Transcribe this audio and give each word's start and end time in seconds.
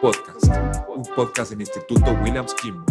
Podcast, 0.00 0.44
un 0.88 1.02
podcast 1.14 1.50
del 1.50 1.60
Instituto 1.60 2.12
Williams 2.22 2.52
Kimball. 2.54 2.84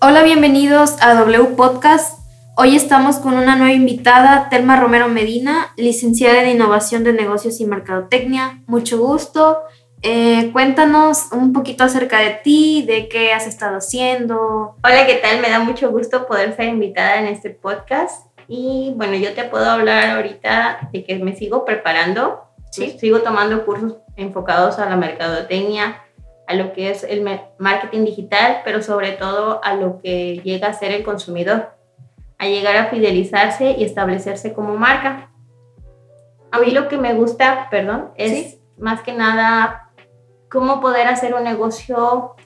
Hola, 0.00 0.22
bienvenidos 0.22 0.96
a 1.02 1.14
W 1.14 1.56
Podcast. 1.56 2.20
Hoy 2.56 2.74
estamos 2.74 3.16
con 3.16 3.34
una 3.34 3.54
nueva 3.54 3.74
invitada, 3.74 4.48
Telma 4.48 4.80
Romero 4.80 5.08
Medina, 5.08 5.74
licenciada 5.76 6.42
en 6.42 6.56
Innovación 6.56 7.04
de 7.04 7.12
Negocios 7.12 7.60
y 7.60 7.66
Mercadotecnia. 7.66 8.62
Mucho 8.66 8.98
gusto. 8.98 9.58
Eh, 10.00 10.50
cuéntanos 10.52 11.32
un 11.32 11.52
poquito 11.52 11.84
acerca 11.84 12.20
de 12.20 12.30
ti, 12.42 12.84
de 12.86 13.08
qué 13.08 13.34
has 13.34 13.46
estado 13.46 13.76
haciendo. 13.76 14.76
Hola, 14.82 15.06
¿qué 15.06 15.16
tal? 15.16 15.42
Me 15.42 15.50
da 15.50 15.60
mucho 15.60 15.90
gusto 15.90 16.26
poder 16.26 16.56
ser 16.56 16.68
invitada 16.68 17.16
en 17.16 17.26
este 17.26 17.50
podcast. 17.50 18.26
Y 18.48 18.94
bueno, 18.96 19.16
yo 19.16 19.34
te 19.34 19.44
puedo 19.44 19.68
hablar 19.68 20.16
ahorita 20.16 20.88
de 20.92 21.04
que 21.04 21.16
me 21.16 21.36
sigo 21.36 21.66
preparando. 21.66 22.45
¿Sí? 22.70 22.96
Sigo 22.98 23.20
tomando 23.20 23.64
cursos 23.64 23.96
enfocados 24.16 24.78
a 24.78 24.88
la 24.88 24.96
mercadotecnia, 24.96 26.02
a 26.46 26.54
lo 26.54 26.72
que 26.72 26.90
es 26.90 27.04
el 27.04 27.28
marketing 27.58 28.04
digital, 28.04 28.62
pero 28.64 28.82
sobre 28.82 29.12
todo 29.12 29.60
a 29.64 29.74
lo 29.74 30.00
que 30.00 30.40
llega 30.44 30.68
a 30.68 30.72
ser 30.72 30.92
el 30.92 31.02
consumidor, 31.02 31.70
a 32.38 32.46
llegar 32.46 32.76
a 32.76 32.86
fidelizarse 32.86 33.72
y 33.72 33.84
establecerse 33.84 34.52
como 34.52 34.76
marca. 34.76 35.30
A 36.52 36.60
mí 36.60 36.70
lo 36.70 36.88
que 36.88 36.98
me 36.98 37.14
gusta, 37.14 37.68
perdón, 37.70 38.10
es 38.16 38.58
más 38.78 39.02
que 39.02 39.12
nada 39.12 39.90
cómo 40.50 40.80
poder 40.80 41.08
hacer 41.08 41.34
un 41.34 41.42
negocio, 41.42 42.36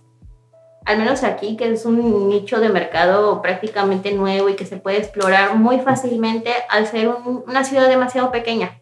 al 0.86 0.98
menos 0.98 1.22
aquí, 1.22 1.56
que 1.56 1.70
es 1.70 1.84
un 1.84 2.28
nicho 2.28 2.60
de 2.60 2.70
mercado 2.70 3.42
prácticamente 3.42 4.12
nuevo 4.12 4.48
y 4.48 4.56
que 4.56 4.64
se 4.64 4.78
puede 4.78 4.98
explorar 4.98 5.56
muy 5.56 5.80
fácilmente 5.80 6.52
al 6.70 6.86
ser 6.86 7.08
una 7.08 7.64
ciudad 7.64 7.88
demasiado 7.88 8.30
pequeña. 8.30 8.79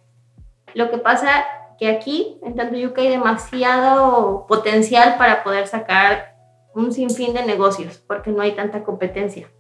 Lo 0.79 0.93
que 0.93 0.99
pasa 0.99 1.45
que 1.77 1.89
aquí 1.89 2.39
en 2.41 2.55
Tantuyuca 2.55 3.01
hay 3.01 3.09
demasiado 3.09 4.47
potencial 4.47 5.17
para 5.19 5.43
poder 5.43 5.67
sacar 5.67 6.37
un 6.73 6.93
sinfín 6.93 7.35
de 7.35 7.45
negocios 7.45 7.99
porque 8.07 8.31
no 8.31 8.43
hay 8.43 8.53
tanta 8.53 8.85
competencia. 8.85 9.51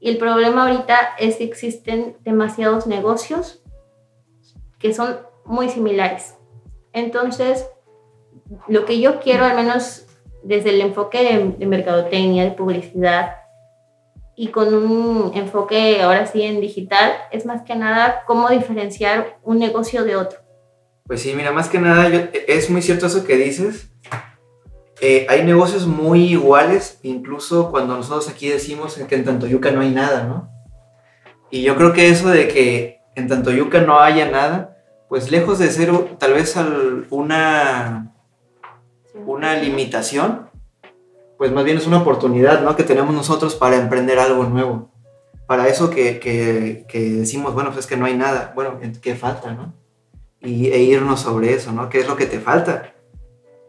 Y 0.00 0.08
el 0.08 0.16
problema 0.16 0.62
ahorita 0.62 0.96
es 1.18 1.36
que 1.36 1.44
existen 1.44 2.16
demasiados 2.20 2.86
negocios 2.86 3.62
que 4.78 4.94
son 4.94 5.18
muy 5.44 5.68
similares. 5.68 6.38
Entonces, 6.94 7.68
lo 8.66 8.86
que 8.86 8.98
yo 8.98 9.20
quiero, 9.20 9.44
al 9.44 9.56
menos 9.56 10.06
desde 10.42 10.70
el 10.70 10.80
enfoque 10.80 11.22
de, 11.22 11.50
de 11.50 11.66
mercadotecnia, 11.66 12.44
de 12.44 12.52
publicidad, 12.52 13.36
y 14.34 14.48
con 14.48 14.72
un 14.72 15.32
enfoque 15.34 16.00
ahora 16.00 16.24
sí 16.24 16.40
en 16.40 16.62
digital, 16.62 17.12
es 17.30 17.44
más 17.44 17.60
que 17.60 17.76
nada 17.76 18.24
cómo 18.26 18.48
diferenciar 18.48 19.38
un 19.42 19.58
negocio 19.58 20.02
de 20.04 20.16
otro. 20.16 20.45
Pues 21.06 21.22
sí, 21.22 21.34
mira, 21.36 21.52
más 21.52 21.68
que 21.68 21.78
nada 21.78 22.08
es 22.48 22.68
muy 22.68 22.82
cierto 22.82 23.06
eso 23.06 23.24
que 23.24 23.36
dices. 23.36 23.90
Eh, 25.00 25.26
hay 25.28 25.44
negocios 25.44 25.86
muy 25.86 26.24
iguales, 26.24 26.98
incluso 27.02 27.70
cuando 27.70 27.96
nosotros 27.96 28.28
aquí 28.28 28.48
decimos 28.48 28.94
que 28.94 29.14
en 29.14 29.24
Tantoyuca 29.24 29.70
no 29.70 29.82
hay 29.82 29.90
nada, 29.90 30.24
¿no? 30.24 30.50
Y 31.50 31.62
yo 31.62 31.76
creo 31.76 31.92
que 31.92 32.08
eso 32.08 32.28
de 32.28 32.48
que 32.48 33.00
en 33.14 33.28
Tantoyuca 33.28 33.82
no 33.82 34.00
haya 34.00 34.30
nada, 34.30 34.78
pues 35.08 35.30
lejos 35.30 35.58
de 35.58 35.70
ser 35.70 35.92
tal 36.18 36.32
vez 36.32 36.56
una, 37.10 38.14
una 39.26 39.56
limitación, 39.56 40.50
pues 41.38 41.52
más 41.52 41.64
bien 41.64 41.76
es 41.76 41.86
una 41.86 41.98
oportunidad, 41.98 42.62
¿no? 42.62 42.74
Que 42.74 42.82
tenemos 42.82 43.14
nosotros 43.14 43.54
para 43.54 43.76
emprender 43.76 44.18
algo 44.18 44.44
nuevo. 44.44 44.90
Para 45.46 45.68
eso 45.68 45.90
que, 45.90 46.18
que, 46.18 46.84
que 46.88 47.00
decimos, 47.10 47.54
bueno, 47.54 47.70
pues 47.70 47.84
es 47.84 47.86
que 47.86 47.96
no 47.96 48.06
hay 48.06 48.16
nada. 48.16 48.52
Bueno, 48.56 48.80
¿qué 49.00 49.14
falta, 49.14 49.52
no? 49.52 49.85
Y, 50.46 50.68
e 50.68 50.82
irnos 50.82 51.20
sobre 51.20 51.52
eso, 51.52 51.72
¿no? 51.72 51.88
¿Qué 51.88 52.00
es 52.00 52.08
lo 52.08 52.16
que 52.16 52.26
te 52.26 52.38
falta? 52.38 52.94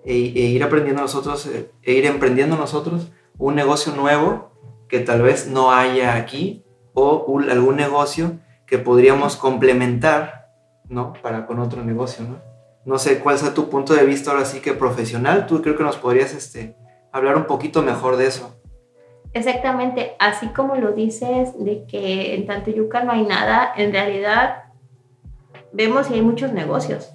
E, 0.05 0.13
e, 0.13 0.15
ir 0.15 0.63
aprendiendo 0.63 1.01
nosotros, 1.01 1.47
eh, 1.47 1.71
e 1.83 1.93
ir 1.93 2.05
emprendiendo 2.05 2.55
nosotros 2.55 3.11
un 3.37 3.55
negocio 3.55 3.93
nuevo 3.93 4.51
que 4.87 4.99
tal 4.99 5.21
vez 5.21 5.47
no 5.47 5.71
haya 5.73 6.15
aquí 6.15 6.63
o 6.93 7.39
algún 7.49 7.75
negocio 7.75 8.39
que 8.65 8.77
podríamos 8.77 9.35
complementar, 9.35 10.51
¿no? 10.87 11.13
Para 11.21 11.45
con 11.45 11.59
otro 11.59 11.83
negocio, 11.83 12.25
¿no? 12.25 12.41
No 12.85 12.97
sé 12.99 13.19
cuál 13.19 13.37
sea 13.37 13.53
tu 13.53 13.69
punto 13.69 13.93
de 13.93 14.05
vista 14.05 14.31
ahora 14.31 14.45
sí 14.45 14.61
que 14.61 14.73
profesional. 14.73 15.45
Tú 15.45 15.61
creo 15.61 15.75
que 15.75 15.83
nos 15.83 15.97
podrías 15.97 16.33
este, 16.33 16.75
hablar 17.11 17.35
un 17.35 17.45
poquito 17.45 17.81
mejor 17.81 18.15
de 18.15 18.27
eso. 18.27 18.53
Exactamente, 19.33 20.15
así 20.19 20.47
como 20.47 20.75
lo 20.75 20.93
dices 20.93 21.49
de 21.63 21.85
que 21.85 22.33
en 22.33 22.47
Tantuyuca 22.47 23.03
no 23.03 23.11
hay 23.11 23.23
nada, 23.23 23.71
en 23.75 23.91
realidad 23.91 24.66
vemos 25.71 26.07
que 26.07 26.15
hay 26.15 26.21
muchos 26.21 26.51
negocios. 26.53 27.11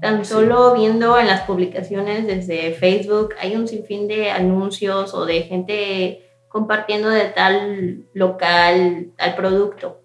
Tan 0.00 0.24
solo 0.24 0.74
viendo 0.74 1.18
en 1.18 1.28
las 1.28 1.42
publicaciones 1.42 2.26
desde 2.26 2.72
Facebook, 2.72 3.34
hay 3.40 3.54
un 3.54 3.68
sinfín 3.68 4.08
de 4.08 4.30
anuncios 4.30 5.14
o 5.14 5.24
de 5.24 5.42
gente 5.42 6.28
compartiendo 6.48 7.08
de 7.08 7.26
tal 7.26 8.06
local, 8.12 9.12
tal 9.16 9.34
producto. 9.36 10.02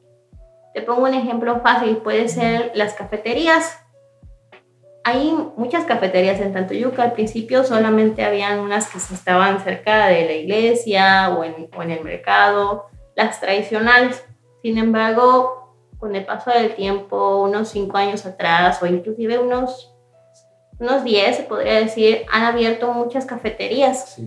Te 0.74 0.82
pongo 0.82 1.04
un 1.04 1.14
ejemplo 1.16 1.62
fácil, 1.62 1.98
puede 1.98 2.28
ser 2.28 2.72
las 2.76 2.94
cafeterías. 2.94 3.80
Hay 5.04 5.36
muchas 5.56 5.86
cafeterías 5.86 6.40
en 6.40 6.54
Tantoyuca. 6.54 7.02
Al 7.02 7.14
principio 7.14 7.64
solamente 7.64 8.24
habían 8.24 8.60
unas 8.60 8.88
que 8.88 9.00
estaban 9.00 9.60
cerca 9.64 10.08
de 10.08 10.26
la 10.26 10.34
iglesia 10.34 11.36
o 11.36 11.44
en, 11.44 11.70
o 11.76 11.82
en 11.82 11.92
el 11.92 12.04
mercado, 12.04 12.86
las 13.16 13.42
tradicionales. 13.42 14.24
Sin 14.62 14.78
embargo, 14.78 15.67
con 15.98 16.16
el 16.16 16.26
paso 16.26 16.52
del 16.52 16.76
tiempo, 16.76 17.42
unos 17.42 17.70
cinco 17.70 17.98
años 17.98 18.26
atrás 18.26 18.82
o 18.82 18.86
inclusive 18.86 19.40
unos, 19.40 19.94
unos 20.80 21.04
diez, 21.04 21.38
se 21.38 21.44
podría 21.44 21.76
decir, 21.76 22.26
han 22.32 22.44
abierto 22.44 22.94
muchas 22.94 23.26
cafeterías 23.26 24.18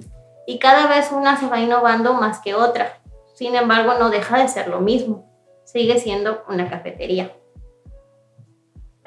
y 0.46 0.58
cada 0.58 0.86
vez 0.86 1.10
una 1.12 1.38
se 1.38 1.46
va 1.46 1.60
innovando 1.60 2.14
más 2.14 2.40
que 2.40 2.54
otra. 2.54 3.00
Sin 3.34 3.54
embargo, 3.54 3.94
no 3.98 4.10
deja 4.10 4.38
de 4.38 4.48
ser 4.48 4.68
lo 4.68 4.80
mismo, 4.80 5.30
sigue 5.64 5.98
siendo 5.98 6.42
una 6.48 6.68
cafetería. 6.68 7.32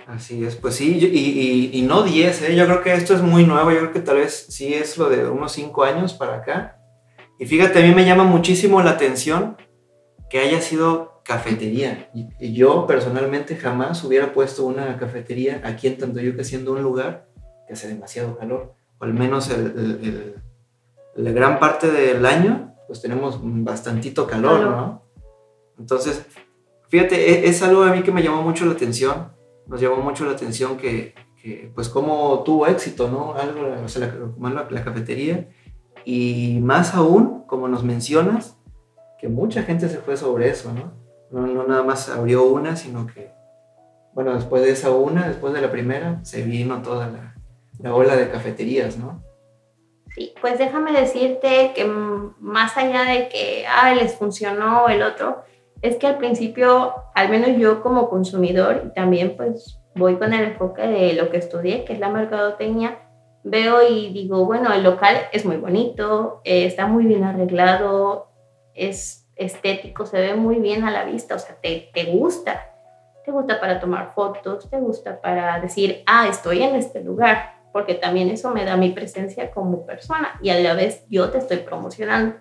Así 0.07 0.43
es, 0.43 0.55
pues 0.55 0.75
sí, 0.75 0.97
y, 0.99 1.77
y, 1.77 1.81
no 1.83 2.03
10, 2.03 2.41
¿eh? 2.41 2.55
yo 2.55 2.65
creo 2.65 2.81
que 2.81 2.93
esto 2.93 3.13
es 3.13 3.21
muy 3.21 3.45
nuevo, 3.45 3.71
yo 3.71 3.79
creo 3.79 3.93
que 3.93 4.01
tal 4.01 4.17
vez 4.17 4.47
sí 4.49 4.73
es 4.73 4.97
lo 4.97 5.09
de 5.09 5.29
unos 5.29 5.53
5 5.53 5.83
años 5.83 6.13
para 6.13 6.35
acá. 6.35 6.77
Y 7.39 7.45
fíjate, 7.45 7.79
a 7.79 7.81
mí 7.83 7.95
me 7.95 8.05
llama 8.05 8.25
muchísimo 8.25 8.81
la 8.81 8.91
atención 8.91 9.57
que 10.29 10.39
haya 10.39 10.59
sido 10.61 11.12
cafetería. 11.23 12.09
Y, 12.13 12.53
yo 12.53 12.85
personalmente 12.85 13.55
jamás 13.55 14.03
hubiera 14.03 14.33
puesto 14.33 14.65
una 14.65 14.97
cafetería 14.97 15.61
aquí 15.63 15.87
en 15.87 15.97
Tantoyuca 15.97 16.43
siendo 16.43 16.73
un 16.73 16.83
lugar 16.83 17.27
que 17.67 17.73
hace 17.73 17.87
demasiado 17.87 18.37
calor. 18.37 18.73
O 18.99 19.05
al 19.05 19.13
menos 19.13 19.49
el, 19.49 20.35
la 21.15 21.31
gran 21.31 21.59
parte 21.59 21.91
del 21.91 22.25
año, 22.25 22.75
pues 22.87 23.01
tenemos 23.01 23.39
bastantito 23.41 24.27
calor, 24.27 24.61
¿no? 24.61 25.03
Entonces, 25.79 26.25
fíjate, 26.89 27.15
e, 27.15 27.49
es, 27.49 27.63
algo 27.63 27.83
a 27.83 27.91
mí 27.91 28.03
que 28.03 28.11
me 28.11 28.21
llamó 28.21 28.41
mucho 28.41 28.65
la 28.65 28.73
atención. 28.73 29.31
Nos 29.65 29.81
llamó 29.81 29.97
mucho 29.97 30.25
la 30.25 30.31
atención 30.31 30.77
que, 30.77 31.15
pues, 31.73 31.89
como 31.89 32.43
tuvo 32.43 32.67
éxito, 32.67 33.09
¿no? 33.09 33.33
Algo, 33.33 33.83
o 33.83 33.87
sea, 33.87 34.13
la, 34.39 34.67
la 34.69 34.83
cafetería. 34.83 35.49
Y 36.05 36.59
más 36.61 36.93
aún, 36.93 37.43
como 37.47 37.67
nos 37.69 37.83
mencionas, 37.83 38.57
que 39.19 39.29
mucha 39.29 39.63
gente 39.63 39.87
se 39.87 39.99
fue 39.99 40.17
sobre 40.17 40.49
eso, 40.49 40.73
¿no? 40.73 41.02
No, 41.33 41.65
nada 41.65 41.81
más 41.81 42.09
abrió 42.09 42.43
una, 42.43 42.75
sino 42.75 43.07
que, 43.07 43.31
bueno, 44.13 44.35
después 44.35 44.61
de 44.61 44.69
esa 44.69 44.91
una, 44.91 45.27
después 45.27 45.51
de 45.51 45.61
la 45.61 45.71
primera, 45.71 46.23
se 46.23 46.43
vino 46.43 46.83
toda 46.83 47.07
la, 47.07 47.33
la 47.79 47.95
ola 47.95 48.15
de 48.15 48.29
cafeterías, 48.29 48.97
¿no? 48.97 49.23
Sí, 50.13 50.35
pues 50.39 50.59
déjame 50.59 50.91
decirte 50.91 51.71
que 51.75 51.85
más 51.85 52.77
allá 52.77 53.05
de 53.05 53.29
que, 53.29 53.65
ah, 53.67 53.95
les 53.95 54.13
funcionó 54.13 54.87
el 54.89 55.01
otro, 55.01 55.41
es 55.81 55.95
que 55.95 56.05
al 56.05 56.19
principio, 56.19 56.93
al 57.15 57.29
menos 57.29 57.57
yo 57.57 57.81
como 57.81 58.09
consumidor, 58.09 58.83
y 58.85 58.93
también 58.93 59.35
pues 59.35 59.79
voy 59.95 60.17
con 60.17 60.33
el 60.33 60.51
enfoque 60.51 60.83
de 60.83 61.13
lo 61.13 61.31
que 61.31 61.37
estudié, 61.37 61.83
que 61.83 61.93
es 61.93 61.99
la 61.99 62.09
mercadotecnia, 62.09 62.99
veo 63.43 63.81
y 63.89 64.13
digo, 64.13 64.45
bueno, 64.45 64.71
el 64.71 64.83
local 64.83 65.17
es 65.31 65.45
muy 65.45 65.57
bonito, 65.57 66.41
eh, 66.43 66.67
está 66.67 66.85
muy 66.85 67.05
bien 67.05 67.23
arreglado, 67.23 68.27
es 68.75 69.22
estético, 69.35 70.05
se 70.05 70.19
ve 70.19 70.35
muy 70.35 70.55
bien 70.55 70.83
a 70.83 70.91
la 70.91 71.05
vista, 71.05 71.35
o 71.35 71.39
sea, 71.39 71.55
te, 71.55 71.89
te 71.93 72.05
gusta. 72.05 72.69
Te 73.25 73.31
gusta 73.31 73.59
para 73.59 73.79
tomar 73.79 74.13
fotos, 74.13 74.69
te 74.69 74.77
gusta 74.77 75.21
para 75.21 75.59
decir, 75.59 76.03
ah, 76.05 76.27
estoy 76.27 76.61
en 76.61 76.75
este 76.75 77.01
lugar, 77.01 77.53
porque 77.71 77.95
también 77.95 78.29
eso 78.29 78.51
me 78.51 78.65
da 78.65 78.75
mi 78.75 78.89
presencia 78.89 79.51
como 79.51 79.85
persona 79.85 80.37
y 80.41 80.49
a 80.49 80.59
la 80.59 80.73
vez 80.73 81.05
yo 81.09 81.29
te 81.29 81.37
estoy 81.37 81.57
promocionando. 81.57 82.35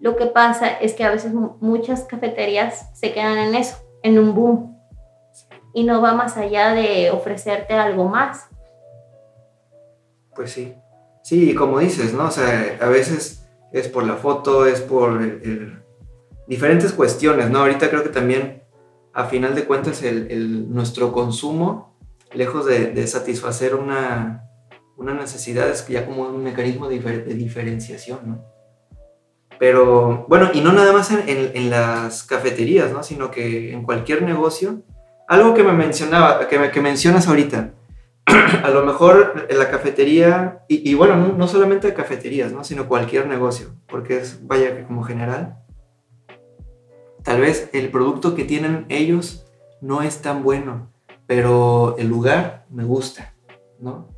Lo 0.00 0.16
que 0.16 0.26
pasa 0.26 0.68
es 0.68 0.94
que 0.94 1.04
a 1.04 1.10
veces 1.10 1.32
muchas 1.34 2.04
cafeterías 2.04 2.88
se 2.98 3.12
quedan 3.12 3.38
en 3.38 3.54
eso, 3.54 3.76
en 4.02 4.18
un 4.18 4.34
boom, 4.34 4.76
y 5.74 5.84
no 5.84 6.00
va 6.00 6.14
más 6.14 6.38
allá 6.38 6.72
de 6.72 7.10
ofrecerte 7.10 7.74
algo 7.74 8.08
más. 8.08 8.48
Pues 10.34 10.52
sí, 10.52 10.74
sí, 11.22 11.54
como 11.54 11.78
dices, 11.78 12.14
¿no? 12.14 12.28
O 12.28 12.30
sea, 12.30 12.78
a 12.80 12.86
veces 12.86 13.46
es 13.72 13.88
por 13.88 14.04
la 14.04 14.16
foto, 14.16 14.66
es 14.66 14.80
por 14.80 15.20
el 15.20 15.79
diferentes 16.50 16.92
cuestiones, 16.92 17.48
¿no? 17.48 17.60
Ahorita 17.60 17.88
creo 17.88 18.02
que 18.02 18.08
también, 18.10 18.62
a 19.14 19.24
final 19.24 19.54
de 19.54 19.64
cuentas, 19.64 20.02
el, 20.02 20.26
nuestro 20.74 21.12
consumo, 21.12 21.96
lejos 22.32 22.66
de, 22.66 22.92
satisfacer 23.06 23.74
una, 23.74 24.42
una 24.96 25.14
necesidad, 25.14 25.68
es 25.70 25.86
ya 25.88 26.04
como 26.06 26.22
un 26.24 26.42
mecanismo 26.44 26.88
de, 26.88 27.00
difer- 27.02 27.24
de 27.24 27.34
diferenciación, 27.34 28.18
¿no? 28.26 28.44
Pero 29.58 30.24
bueno, 30.28 30.50
y 30.54 30.60
no 30.62 30.72
nada 30.72 30.92
más 30.92 31.10
en, 31.10 31.28
en- 31.28 31.52
en 31.54 31.70
las 31.70 32.24
cafeterías, 32.24 32.92
¿no? 32.92 33.02
Sino 33.02 33.30
que 33.30 33.72
en 33.72 33.82
cualquier 33.82 34.22
negocio. 34.22 34.82
Algo 35.28 35.54
que 35.54 35.62
me 35.62 35.72
mencionaba, 35.72 36.48
que, 36.48 36.58
me- 36.58 36.70
que 36.72 36.80
mencionas 36.80 37.28
ahorita, 37.28 37.74
a 38.64 38.70
lo 38.70 38.84
mejor 38.84 39.46
en 39.48 39.58
la 39.58 39.70
cafetería, 39.70 40.64
y, 40.66 40.90
y 40.90 40.94
bueno, 40.94 41.14
no, 41.16 41.34
no 41.34 41.46
solamente 41.46 41.94
cafeterías, 41.94 42.50
¿no? 42.52 42.64
Sino 42.64 42.88
cualquier 42.88 43.26
negocio, 43.28 43.68
porque 43.86 44.18
es, 44.18 44.44
vaya 44.46 44.76
que 44.76 44.82
como 44.84 45.04
general, 45.04 45.58
tal 47.32 47.40
vez 47.40 47.70
el 47.72 47.90
producto 47.90 48.34
que 48.34 48.44
tienen 48.44 48.86
ellos 48.88 49.46
no 49.80 50.02
es 50.02 50.20
tan 50.22 50.42
bueno, 50.42 50.90
pero 51.26 51.96
el 51.98 52.08
lugar 52.08 52.64
me 52.70 52.84
gusta, 52.84 53.34
¿no? 53.78 54.08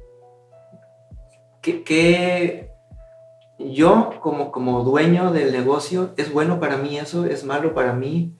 ¿Qué, 1.62 1.82
qué- 1.84 2.70
yo 3.58 4.14
como, 4.20 4.50
como 4.50 4.82
dueño 4.82 5.32
del 5.32 5.52
negocio, 5.52 6.10
es 6.16 6.32
bueno 6.32 6.58
para 6.58 6.76
mí 6.78 6.98
eso, 6.98 7.24
es 7.26 7.44
malo 7.44 7.74
para 7.74 7.92
mí? 7.92 8.34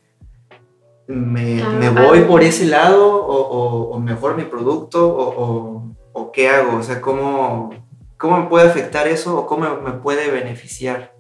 ¿Me, 1.07 1.57
Claro, 1.59 1.79
me 1.79 1.91
voy 1.91 2.19
algo- 2.19 2.29
por 2.29 2.43
ese 2.43 2.67
lado 2.67 3.25
o, 3.25 3.37
o- 3.37 3.91
o 3.95 3.99
mejor 4.01 4.37
mi 4.37 4.45
producto 4.45 5.15
o, 5.15 5.45
o- 5.45 5.83
o 6.13 6.33
qué 6.33 6.49
hago? 6.49 6.79
O 6.79 6.83
sea, 6.83 7.01
¿cómo, 7.01 7.71
¿cómo 8.19 8.39
me 8.39 8.47
puede 8.49 8.69
afectar 8.69 9.07
eso 9.07 9.39
o 9.39 9.47
cómo 9.47 9.77
me 9.77 9.93
puede 9.93 10.31
beneficiar? 10.31 11.12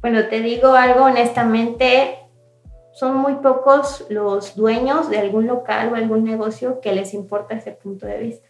Bueno, 0.00 0.28
te 0.28 0.40
digo 0.40 0.74
algo 0.74 1.04
honestamente, 1.04 2.18
son 2.92 3.16
muy 3.16 3.34
pocos 3.34 4.06
los 4.08 4.56
dueños 4.56 5.10
de 5.10 5.18
algún 5.18 5.46
local 5.46 5.92
o 5.92 5.96
algún 5.96 6.24
negocio 6.24 6.80
que 6.80 6.92
les 6.92 7.14
importa 7.14 7.54
ese 7.54 7.72
punto 7.72 8.06
de 8.06 8.18
vista. 8.18 8.48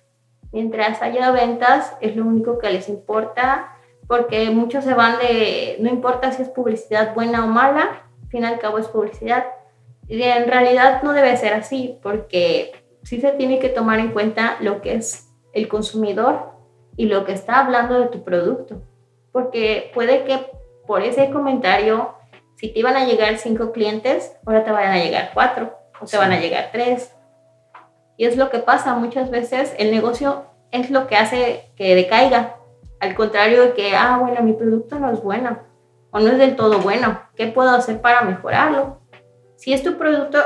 Mientras 0.53 1.03
haya 1.03 1.31
ventas, 1.33 1.97
es 2.01 2.17
lo 2.17 2.25
único 2.25 2.59
que 2.59 2.71
les 2.71 2.89
importa, 2.89 3.77
porque 4.07 4.51
muchos 4.51 4.85
se 4.85 4.95
van 4.95 5.19
de, 5.19 5.77
no 5.81 5.91
importa 5.91 6.31
si 6.31 6.43
es 6.43 6.49
publicidad 6.49 7.15
buena 7.15 7.45
o 7.45 7.49
mala, 7.49 8.05
al 8.23 8.29
fin 8.29 8.43
y 8.43 8.47
al 8.47 8.59
cabo 8.59 8.79
es 8.79 8.89
publicidad. 8.89 9.47
Y 10.09 10.23
en 10.23 10.47
realidad 10.47 11.03
no 11.03 11.13
debe 11.13 11.37
ser 11.37 11.53
así, 11.53 11.99
porque 12.03 12.85
sí 13.03 13.21
se 13.21 13.33
tiene 13.33 13.59
que 13.59 13.69
tomar 13.69 13.99
en 13.99 14.13
cuenta 14.13 14.57
lo 14.61 14.81
que 14.81 14.95
es 14.95 15.29
el 15.53 15.69
consumidor 15.69 16.53
y 16.97 17.07
lo 17.07 17.25
que 17.25 17.33
está 17.33 17.61
hablando 17.61 18.01
de 18.01 18.07
tu 18.07 18.23
producto. 18.23 18.83
Porque 19.33 19.91
puede 19.93 20.25
que 20.25 20.47
por 20.87 21.03
ese 21.03 21.31
comentario, 21.31 22.15
si 22.57 22.69
te 22.69 22.79
iban 22.79 22.97
a 22.97 23.05
llegar 23.05 23.37
cinco 23.39 23.73
clientes, 23.73 24.37
ahora 24.47 24.65
te 24.65 24.71
van 24.71 24.91
a 24.91 24.99
llegar 24.99 25.31
cuatro 25.35 25.77
o 26.01 26.07
te 26.07 26.17
van 26.17 26.33
a 26.33 26.41
llegar 26.41 26.71
tres. 26.73 27.15
Y 28.17 28.25
es 28.25 28.37
lo 28.37 28.51
que 28.51 28.59
pasa 28.59 28.95
muchas 28.95 29.31
veces, 29.31 29.75
el 29.79 29.91
negocio 29.91 30.47
es 30.71 30.91
lo 30.91 31.07
que 31.07 31.17
hace 31.17 31.71
que 31.77 31.95
decaiga. 31.95 32.57
Al 33.01 33.15
contrario 33.15 33.63
de 33.63 33.73
que, 33.75 33.95
ah, 33.95 34.19
bueno, 34.19 34.43
mi 34.43 34.55
producto 34.55 34.99
no 34.99 35.11
es 35.11 35.23
bueno 35.23 35.59
o 36.11 36.19
no 36.19 36.29
es 36.29 36.39
del 36.39 36.57
todo 36.57 36.79
bueno. 36.79 37.21
¿Qué 37.35 37.47
puedo 37.47 37.71
hacer 37.71 38.01
para 38.01 38.23
mejorarlo? 38.23 39.01
Si 39.57 39.73
es 39.73 39.83
tu 39.83 39.97
producto 39.99 40.39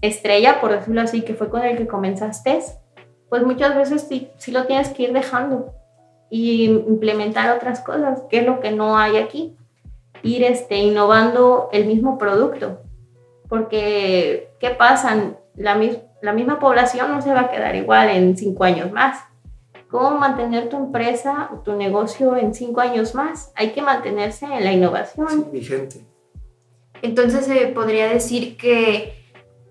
estrella, 0.00 0.60
por 0.60 0.70
decirlo 0.72 1.02
así, 1.02 1.22
que 1.22 1.34
fue 1.34 1.50
con 1.50 1.62
el 1.62 1.76
que 1.76 1.86
comenzaste, 1.86 2.60
pues 3.28 3.42
muchas 3.42 3.74
veces 3.76 4.06
sí, 4.08 4.30
sí 4.38 4.50
lo 4.50 4.66
tienes 4.66 4.90
que 4.90 5.04
ir 5.04 5.12
dejando 5.12 5.74
y 6.30 6.64
implementar 6.64 7.56
otras 7.56 7.80
cosas, 7.80 8.22
que 8.30 8.38
es 8.38 8.46
lo 8.46 8.60
que 8.60 8.70
no 8.70 8.96
hay 8.96 9.16
aquí. 9.16 9.56
Ir 10.22 10.44
este, 10.44 10.76
innovando 10.76 11.68
el 11.72 11.86
mismo 11.86 12.18
producto. 12.18 12.80
Porque, 13.48 14.52
¿qué 14.60 14.70
pasa? 14.70 15.16
La, 15.56 15.74
mis- 15.74 15.98
la 16.22 16.32
misma 16.32 16.58
población 16.58 17.10
no 17.10 17.20
se 17.22 17.32
va 17.32 17.40
a 17.42 17.50
quedar 17.50 17.74
igual 17.74 18.08
en 18.10 18.36
cinco 18.36 18.64
años 18.64 18.92
más. 18.92 19.24
¿Cómo 19.88 20.12
mantener 20.12 20.68
tu 20.68 20.76
empresa 20.76 21.50
o 21.52 21.60
tu 21.60 21.72
negocio 21.72 22.36
en 22.36 22.54
cinco 22.54 22.80
años 22.80 23.14
más? 23.14 23.52
Hay 23.56 23.70
que 23.72 23.82
mantenerse 23.82 24.46
en 24.46 24.62
la 24.64 24.72
innovación. 24.72 25.28
Sí, 25.28 25.44
vigente. 25.50 26.06
Entonces 27.02 27.46
se 27.46 27.66
podría 27.68 28.06
decir 28.08 28.56
que 28.56 29.14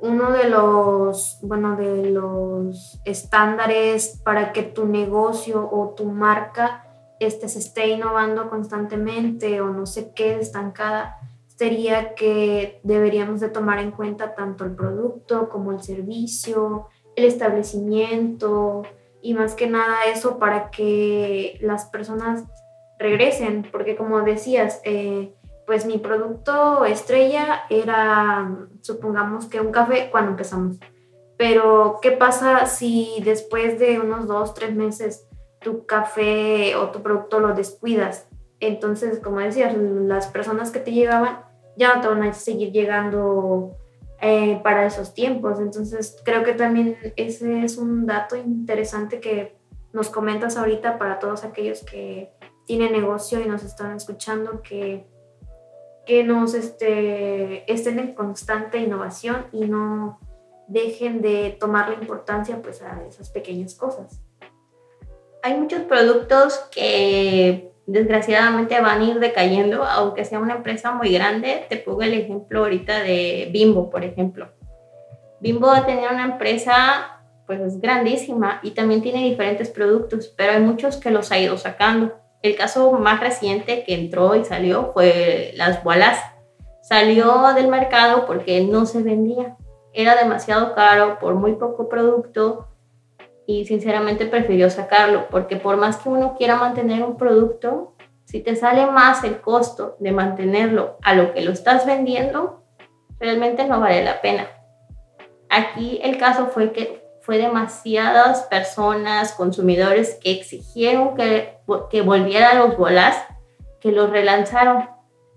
uno 0.01 0.31
de 0.31 0.49
los, 0.49 1.37
bueno, 1.41 1.77
de 1.77 2.09
los 2.09 2.99
estándares 3.05 4.19
para 4.25 4.51
que 4.51 4.63
tu 4.63 4.85
negocio 4.85 5.69
o 5.71 5.93
tu 5.95 6.05
marca 6.05 6.85
este, 7.19 7.49
se 7.49 7.59
esté 7.59 7.87
innovando 7.87 8.49
constantemente 8.49 9.61
o 9.61 9.71
no 9.71 9.85
se 9.85 10.13
quede 10.13 10.41
estancada, 10.41 11.17
sería 11.47 12.15
que 12.15 12.79
deberíamos 12.83 13.41
de 13.41 13.49
tomar 13.49 13.79
en 13.79 13.91
cuenta 13.91 14.35
tanto 14.35 14.63
el 14.63 14.75
producto 14.75 15.49
como 15.49 15.71
el 15.71 15.81
servicio, 15.81 16.87
el 17.15 17.25
establecimiento 17.25 18.83
y 19.21 19.33
más 19.33 19.55
que 19.55 19.67
nada 19.67 20.05
eso 20.05 20.39
para 20.39 20.71
que 20.71 21.57
las 21.61 21.85
personas 21.85 22.45
regresen, 22.97 23.67
porque 23.71 23.95
como 23.95 24.21
decías, 24.21 24.81
eh, 24.83 25.33
pues 25.65 25.85
mi 25.85 25.97
producto 25.97 26.85
estrella 26.85 27.61
era, 27.69 28.57
supongamos 28.81 29.45
que 29.45 29.61
un 29.61 29.71
café 29.71 30.09
cuando 30.11 30.31
empezamos. 30.31 30.77
Pero, 31.37 31.99
¿qué 32.01 32.11
pasa 32.11 32.65
si 32.65 33.21
después 33.23 33.79
de 33.79 33.99
unos 33.99 34.27
dos, 34.27 34.53
tres 34.53 34.75
meses 34.75 35.28
tu 35.61 35.85
café 35.85 36.75
o 36.75 36.89
tu 36.89 37.01
producto 37.01 37.39
lo 37.39 37.53
descuidas? 37.53 38.27
Entonces, 38.59 39.19
como 39.19 39.39
decías, 39.39 39.75
las 39.77 40.27
personas 40.27 40.71
que 40.71 40.79
te 40.79 40.91
llegaban 40.91 41.41
ya 41.77 41.95
no 41.95 42.01
te 42.01 42.07
van 42.07 42.23
a 42.23 42.33
seguir 42.33 42.71
llegando 42.71 43.77
eh, 44.21 44.59
para 44.63 44.85
esos 44.85 45.13
tiempos. 45.13 45.59
Entonces, 45.59 46.17
creo 46.25 46.43
que 46.43 46.53
también 46.53 46.97
ese 47.15 47.63
es 47.63 47.77
un 47.77 48.05
dato 48.05 48.35
interesante 48.35 49.19
que 49.19 49.57
nos 49.93 50.09
comentas 50.09 50.57
ahorita 50.57 50.97
para 50.97 51.19
todos 51.19 51.43
aquellos 51.43 51.83
que 51.83 52.31
tienen 52.65 52.91
negocio 52.91 53.39
y 53.39 53.47
nos 53.47 53.63
están 53.63 53.95
escuchando, 53.95 54.61
que 54.61 55.07
que 56.09 56.23
nos 56.23 56.55
este, 56.55 57.71
estén 57.71 57.99
en 57.99 58.15
constante 58.15 58.79
innovación 58.79 59.45
y 59.51 59.67
no 59.67 60.19
dejen 60.67 61.21
de 61.21 61.55
tomar 61.59 61.89
la 61.89 62.01
importancia 62.01 62.63
pues 62.63 62.81
a 62.81 63.05
esas 63.07 63.29
pequeñas 63.29 63.75
cosas. 63.75 64.19
Hay 65.41 65.57
muchos 65.57 65.81
productos 65.81 66.57
que 66.71 67.71
desgraciadamente 67.85 68.79
van 68.81 69.01
a 69.01 69.03
ir 69.05 69.19
decayendo, 69.19 69.83
aunque 69.83 70.25
sea 70.25 70.39
una 70.39 70.55
empresa 70.55 70.91
muy 70.91 71.11
grande. 71.13 71.65
Te 71.69 71.77
pongo 71.77 72.01
el 72.01 72.13
ejemplo 72.13 72.59
ahorita 72.59 72.99
de 73.01 73.49
Bimbo, 73.51 73.89
por 73.89 74.03
ejemplo. 74.03 74.49
Bimbo 75.39 75.67
va 75.67 75.77
a 75.77 75.85
tener 75.85 76.11
una 76.11 76.25
empresa 76.25 77.15
pues 77.47 77.81
grandísima 77.81 78.59
y 78.61 78.71
también 78.71 79.01
tiene 79.01 79.23
diferentes 79.23 79.69
productos, 79.69 80.31
pero 80.37 80.53
hay 80.53 80.59
muchos 80.59 80.97
que 80.97 81.09
los 81.09 81.31
ha 81.31 81.39
ido 81.39 81.57
sacando. 81.57 82.13
El 82.43 82.55
caso 82.55 82.91
más 82.91 83.19
reciente 83.19 83.83
que 83.83 83.95
entró 83.95 84.35
y 84.35 84.45
salió 84.45 84.91
fue 84.93 85.51
las 85.55 85.83
bolas. 85.83 86.19
Salió 86.83 87.53
del 87.55 87.67
mercado 87.67 88.25
porque 88.27 88.63
no 88.63 88.85
se 88.85 89.01
vendía. 89.01 89.57
Era 89.93 90.15
demasiado 90.15 90.75
caro 90.75 91.17
por 91.19 91.35
muy 91.35 91.53
poco 91.55 91.89
producto 91.89 92.68
y 93.49 93.65
sinceramente 93.65 94.27
prefirió 94.27 94.69
sacarlo 94.69 95.25
porque 95.31 95.55
por 95.55 95.75
más 95.75 95.97
que 95.97 96.07
uno 96.07 96.35
quiera 96.37 96.57
mantener 96.57 97.01
un 97.01 97.17
producto, 97.17 97.95
si 98.25 98.41
te 98.41 98.55
sale 98.55 98.85
más 98.85 99.23
el 99.23 99.41
costo 99.41 99.95
de 99.99 100.11
mantenerlo 100.11 100.97
a 101.01 101.15
lo 101.15 101.33
que 101.33 101.41
lo 101.41 101.51
estás 101.51 101.87
vendiendo, 101.87 102.63
realmente 103.19 103.65
no 103.65 103.79
vale 103.79 104.03
la 104.03 104.21
pena. 104.21 104.45
Aquí 105.49 105.99
el 106.03 106.19
caso 106.19 106.49
fue 106.53 106.71
que 106.73 107.03
fue 107.21 107.39
demasiadas 107.39 108.43
personas, 108.43 109.33
consumidores 109.33 110.19
que 110.21 110.29
exigieron 110.29 111.15
que, 111.15 111.57
que 111.89 112.01
volvieran 112.03 112.59
los 112.59 112.77
bolas, 112.77 113.17
que 113.81 113.91
los 113.91 114.11
relanzaron, 114.11 114.87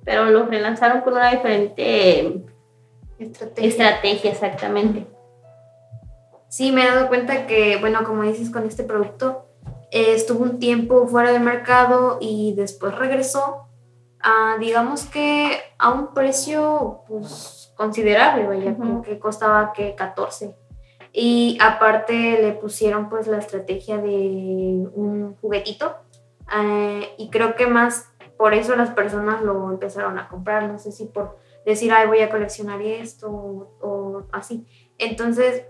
pero 0.04 0.26
los 0.26 0.50
relanzaron 0.50 1.00
con 1.00 1.14
una 1.14 1.31
diferente 1.31 2.45
Estrategia. 3.19 3.69
estrategia 3.71 4.31
exactamente. 4.33 5.07
Sí, 6.52 6.71
me 6.71 6.85
he 6.85 6.87
dado 6.87 7.09
cuenta 7.09 7.47
que, 7.47 7.78
bueno, 7.78 8.04
como 8.04 8.25
dices 8.25 8.50
con 8.50 8.66
este 8.66 8.85
producto, 8.85 9.47
eh, 9.90 10.12
estuvo 10.14 10.44
un 10.44 10.59
tiempo 10.59 11.06
fuera 11.06 11.32
del 11.32 11.40
mercado 11.40 12.18
y 12.21 12.52
después 12.54 12.94
regresó 12.94 13.68
a, 14.21 14.59
digamos 14.61 15.06
que 15.06 15.56
a 15.78 15.90
un 15.90 16.12
precio 16.12 17.04
pues 17.09 17.73
considerable, 17.75 18.47
vaya, 18.47 18.73
Ujú. 18.73 18.80
como 18.82 19.00
que 19.00 19.18
costaba 19.18 19.73
que 19.73 19.94
14. 19.94 20.54
Y 21.11 21.56
aparte 21.59 22.42
le 22.42 22.52
pusieron 22.52 23.09
pues 23.09 23.28
la 23.28 23.38
estrategia 23.38 23.97
de 23.97 24.11
un 24.92 25.38
juguetito 25.40 25.97
eh, 26.54 27.14
y 27.16 27.30
creo 27.30 27.54
que 27.54 27.66
más 27.66 28.11
por 28.37 28.52
eso 28.52 28.76
las 28.76 28.90
personas 28.90 29.40
lo 29.40 29.71
empezaron 29.71 30.18
a 30.18 30.28
comprar, 30.28 30.64
no 30.64 30.78
sé 30.78 30.92
si 30.92 31.06
por 31.06 31.38
decir, 31.64 31.94
ay, 31.94 32.09
voy 32.09 32.21
a 32.21 32.28
coleccionar 32.28 32.82
esto 32.82 33.30
o, 33.30 33.71
o 33.80 34.23
así. 34.32 34.66
Entonces, 34.99 35.64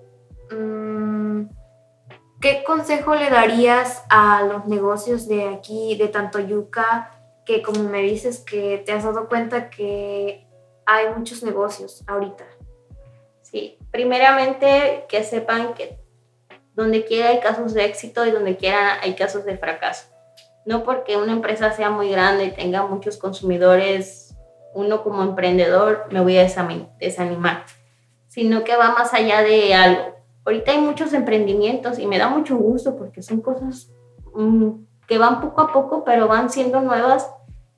¿qué 2.41 2.65
consejo 2.65 3.15
le 3.15 3.31
darías 3.31 4.05
a 4.11 4.43
los 4.43 4.67
negocios 4.67 5.29
de 5.29 5.49
aquí, 5.49 5.97
de 5.97 6.09
tanto 6.09 6.39
Yuca, 6.39 7.11
que 7.47 7.63
como 7.63 7.85
me 7.85 8.03
dices 8.03 8.41
que 8.41 8.83
te 8.85 8.93
has 8.93 9.05
dado 9.05 9.29
cuenta 9.29 9.71
que 9.71 10.47
hay 10.87 11.07
muchos 11.17 11.43
negocios 11.43 12.05
ahorita? 12.07 12.45
Sí, 13.43 13.79
primeramente 13.91 15.05
que 15.09 15.25
sepan 15.25 15.75
que 15.75 15.99
donde 16.75 17.05
quiera 17.05 17.29
hay 17.29 17.41
casos 17.41 17.75
de 17.75 17.85
éxito 17.85 18.27
y 18.27 18.31
donde 18.31 18.57
quiera 18.57 19.01
hay 19.01 19.15
casos 19.15 19.45
de 19.45 19.57
fracaso. 19.59 20.07
No 20.65 20.85
porque 20.85 21.17
una 21.17 21.33
empresa 21.33 21.73
sea 21.73 21.91
muy 21.91 22.11
grande 22.11 22.45
y 22.45 22.51
tenga 22.53 22.87
muchos 22.87 23.19
consumidores, 23.19 24.35
uno 24.75 25.03
como 25.03 25.23
emprendedor 25.23 26.07
me 26.11 26.21
voy 26.21 26.39
a 26.39 26.49
desanimar, 26.99 27.65
sino 28.29 28.65
que 28.65 28.77
va 28.77 28.93
más 28.93 29.13
allá 29.13 29.43
de 29.43 29.75
algo. 29.75 30.17
Ahorita 30.45 30.73
hay 30.73 30.79
muchos 30.81 31.13
emprendimientos 31.13 31.99
y 31.99 32.07
me 32.07 32.19
da 32.19 32.29
mucho 32.29 32.57
gusto 32.57 32.97
porque 32.97 33.23
son 33.23 33.41
cosas 33.41 33.91
mm, 34.35 34.71
que 35.07 35.19
van 35.19 35.41
poco 35.41 35.61
a 35.61 35.73
poco, 35.73 36.05
pero 36.05 36.27
van 36.29 36.51
siendo 36.51 36.81
nuevas 36.81 37.31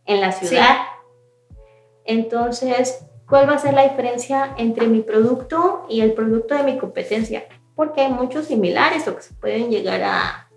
en 0.07 0.21
la 0.21 0.33
ciudad. 0.33 0.77
Entonces, 2.05 3.07
¿cuál 3.29 3.49
va 3.49 3.55
a 3.55 3.59
ser 3.59 3.75
la 3.75 3.83
diferencia 3.83 4.55
entre 4.57 4.87
mi 4.87 5.01
producto 5.01 5.87
y 5.89 6.01
el 6.01 6.13
producto 6.13 6.55
de 6.55 6.63
mi 6.63 6.79
competencia? 6.79 7.45
Porque 7.75 8.03
hay 8.03 8.13
muchos 8.13 8.47
similares 8.47 9.07
o 9.09 9.17
que 9.17 9.23
se 9.23 9.35
pueden 9.35 9.71
llegar 9.71 10.03
a 10.03 10.51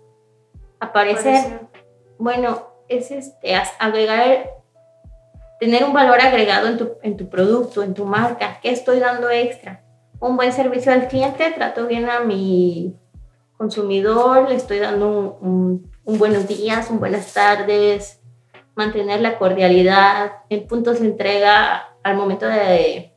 aparecer. 0.80 1.60
Bueno, 2.18 2.68
es 2.88 3.10
este, 3.10 3.54
agregar, 3.78 4.50
tener 5.60 5.84
un 5.84 5.92
valor 5.92 6.20
agregado 6.20 6.68
en 6.68 6.78
tu, 6.78 6.92
en 7.02 7.16
tu 7.16 7.28
producto, 7.28 7.82
en 7.82 7.94
tu 7.94 8.04
marca. 8.04 8.60
¿Qué 8.62 8.70
estoy 8.70 8.98
dando 8.98 9.30
extra? 9.30 9.82
Un 10.20 10.36
buen 10.36 10.52
servicio 10.52 10.92
al 10.92 11.06
cliente, 11.06 11.52
trato 11.52 11.86
bien 11.86 12.10
a 12.10 12.20
mi 12.20 12.96
consumidor, 13.56 14.48
le 14.48 14.56
estoy 14.56 14.78
dando 14.78 15.38
un, 15.40 15.90
un 16.04 16.18
buenos 16.18 16.48
días, 16.48 16.90
un 16.90 16.98
buenas 16.98 17.32
tardes, 17.34 18.20
mantener 18.74 19.20
la 19.20 19.38
cordialidad, 19.38 20.32
en 20.48 20.66
puntos 20.66 21.00
de 21.00 21.06
entrega 21.06 21.96
al 22.02 22.16
momento 22.16 22.46
de, 22.46 23.12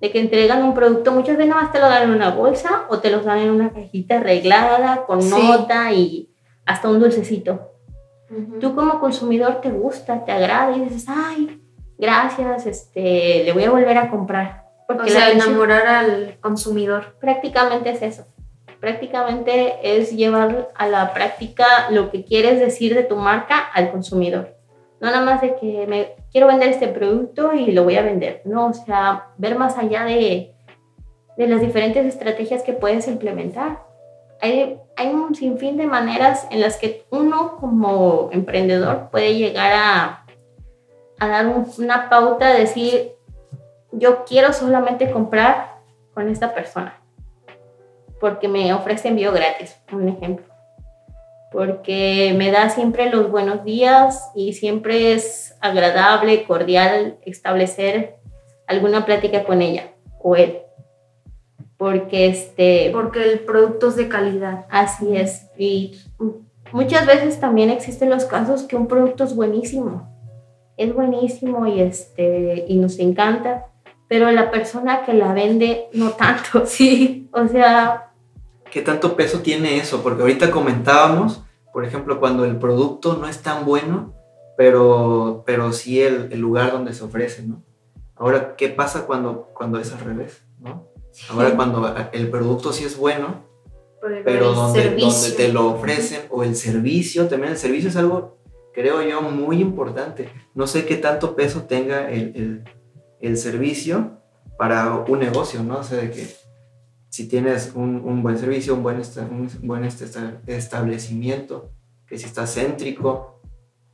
de 0.00 0.10
que 0.10 0.20
entregan 0.20 0.62
un 0.64 0.74
producto, 0.74 1.12
muchas 1.12 1.36
veces 1.36 1.50
nada 1.50 1.62
más 1.62 1.72
te 1.72 1.78
lo 1.78 1.88
dan 1.88 2.04
en 2.04 2.10
una 2.10 2.30
bolsa 2.30 2.86
o 2.88 2.98
te 2.98 3.10
lo 3.10 3.20
dan 3.20 3.38
en 3.38 3.50
una 3.50 3.72
cajita 3.72 4.16
arreglada, 4.16 5.06
con 5.06 5.28
nota 5.30 5.92
y 5.92 6.30
hasta 6.66 6.88
un 6.88 7.00
dulcecito. 7.00 7.72
Tú 8.60 8.74
como 8.74 8.98
consumidor 8.98 9.60
te 9.60 9.70
gusta, 9.70 10.24
te 10.24 10.32
agrada 10.32 10.76
y 10.76 10.80
dices, 10.80 11.06
ay, 11.08 11.62
gracias, 11.96 12.66
este, 12.66 13.44
le 13.44 13.52
voy 13.52 13.64
a 13.64 13.70
volver 13.70 13.96
a 13.98 14.10
comprar. 14.10 14.63
Porque 14.86 15.10
o 15.10 15.14
sea, 15.14 15.30
enamorar 15.30 15.86
al 15.86 16.38
consumidor. 16.40 17.16
Prácticamente 17.20 17.90
es 17.90 18.02
eso. 18.02 18.26
Prácticamente 18.80 19.96
es 19.96 20.12
llevar 20.14 20.68
a 20.74 20.86
la 20.86 21.14
práctica 21.14 21.64
lo 21.90 22.10
que 22.10 22.24
quieres 22.24 22.60
decir 22.60 22.94
de 22.94 23.02
tu 23.02 23.16
marca 23.16 23.58
al 23.58 23.90
consumidor. 23.90 24.54
No 25.00 25.10
nada 25.10 25.24
más 25.24 25.40
de 25.40 25.56
que 25.56 25.86
me 25.86 26.14
quiero 26.30 26.46
vender 26.46 26.68
este 26.68 26.88
producto 26.88 27.54
y 27.54 27.72
lo 27.72 27.84
voy 27.84 27.96
a 27.96 28.02
vender. 28.02 28.42
No, 28.44 28.66
o 28.66 28.74
sea, 28.74 29.28
ver 29.38 29.56
más 29.56 29.78
allá 29.78 30.04
de, 30.04 30.54
de 31.36 31.46
las 31.46 31.60
diferentes 31.60 32.04
estrategias 32.04 32.62
que 32.62 32.74
puedes 32.74 33.08
implementar. 33.08 33.82
Hay, 34.40 34.78
hay 34.96 35.08
un 35.08 35.34
sinfín 35.34 35.76
de 35.78 35.86
maneras 35.86 36.46
en 36.50 36.60
las 36.60 36.76
que 36.76 37.06
uno 37.10 37.56
como 37.56 38.28
emprendedor 38.32 39.08
puede 39.10 39.34
llegar 39.34 39.72
a, 39.74 40.26
a 41.18 41.28
dar 41.28 41.46
una 41.78 42.10
pauta, 42.10 42.52
de 42.52 42.60
decir, 42.60 43.13
yo 43.98 44.24
quiero 44.24 44.52
solamente 44.52 45.10
comprar 45.10 45.78
con 46.14 46.28
esta 46.28 46.54
persona, 46.54 47.00
porque 48.20 48.48
me 48.48 48.72
ofrece 48.72 49.08
envío 49.08 49.32
gratis, 49.32 49.76
un 49.92 50.08
ejemplo 50.08 50.54
porque 51.54 52.34
me 52.36 52.50
da 52.50 52.68
siempre 52.68 53.08
los 53.10 53.30
buenos 53.30 53.64
días 53.64 54.32
y 54.34 54.54
siempre 54.54 55.12
es 55.12 55.56
agradable, 55.60 56.42
cordial 56.46 57.16
establecer 57.24 58.16
alguna 58.66 59.06
plática 59.06 59.44
con 59.44 59.62
ella 59.62 59.92
o 60.18 60.34
él. 60.34 60.58
Porque 61.76 62.26
este... 62.26 62.90
Porque 62.92 63.22
el 63.22 63.38
producto 63.40 63.88
es 63.88 63.94
de 63.94 64.08
calidad. 64.08 64.66
Así 64.68 65.16
es. 65.16 65.48
Y 65.56 66.00
muchas 66.72 67.06
veces 67.06 67.38
también 67.38 67.70
existen 67.70 68.10
los 68.10 68.24
casos 68.24 68.64
que 68.64 68.74
un 68.74 68.88
producto 68.88 69.22
es 69.22 69.36
buenísimo. 69.36 70.08
Es 70.76 70.92
buenísimo 70.92 71.68
y, 71.68 71.82
este, 71.82 72.64
y 72.66 72.78
nos 72.78 72.98
encanta, 72.98 73.68
pero 74.14 74.30
la 74.30 74.48
persona 74.52 75.04
que 75.04 75.12
la 75.12 75.34
vende 75.34 75.88
no 75.92 76.10
tanto. 76.10 76.66
Sí. 76.66 77.28
O 77.32 77.48
sea, 77.48 78.12
¿Qué 78.70 78.80
tanto 78.80 79.16
peso 79.16 79.40
tiene 79.40 79.78
eso? 79.78 80.04
Porque 80.04 80.22
ahorita 80.22 80.52
comentábamos, 80.52 81.42
por 81.72 81.84
ejemplo, 81.84 82.20
cuando 82.20 82.44
el 82.44 82.56
producto 82.56 83.16
no 83.16 83.26
es 83.26 83.42
tan 83.42 83.64
bueno, 83.64 84.14
pero, 84.56 85.42
pero 85.44 85.72
sí 85.72 86.00
el, 86.00 86.28
el 86.30 86.38
lugar 86.38 86.70
donde 86.70 86.94
se 86.94 87.02
ofrece, 87.02 87.42
¿no? 87.42 87.64
Ahora, 88.14 88.54
¿qué 88.54 88.68
pasa 88.68 89.04
cuando, 89.04 89.50
cuando 89.52 89.80
es 89.80 89.92
al 89.92 89.98
revés, 89.98 90.44
¿no? 90.60 90.86
Ahora, 91.30 91.56
cuando 91.56 91.92
el 92.12 92.30
producto 92.30 92.72
sí 92.72 92.84
es 92.84 92.96
bueno, 92.96 93.42
pero 94.24 94.52
donde, 94.52 94.94
donde 94.96 95.30
te 95.32 95.52
lo 95.52 95.74
ofrecen, 95.74 96.20
o 96.30 96.44
el 96.44 96.54
servicio, 96.54 97.26
también 97.26 97.50
el 97.50 97.58
servicio 97.58 97.88
es 97.88 97.96
algo, 97.96 98.38
creo 98.72 99.02
yo, 99.02 99.22
muy 99.22 99.60
importante. 99.60 100.28
No 100.54 100.68
sé 100.68 100.86
qué 100.86 100.98
tanto 100.98 101.34
peso 101.34 101.62
tenga 101.62 102.08
el, 102.12 102.32
el, 102.36 102.64
el 103.26 103.36
servicio 103.36 104.18
para 104.58 104.96
un 105.08 105.20
negocio, 105.20 105.62
¿no? 105.62 105.78
O 105.78 105.84
sea, 105.84 105.98
de 105.98 106.10
que 106.10 106.26
si 107.08 107.28
tienes 107.28 107.72
un, 107.74 108.02
un 108.04 108.22
buen 108.22 108.38
servicio, 108.38 108.74
un 108.74 108.82
buen, 108.82 109.00
un 109.30 109.48
buen 109.62 109.84
este, 109.84 110.06
establecimiento, 110.46 111.70
que 112.06 112.18
si 112.18 112.26
está 112.26 112.46
céntrico, 112.46 113.40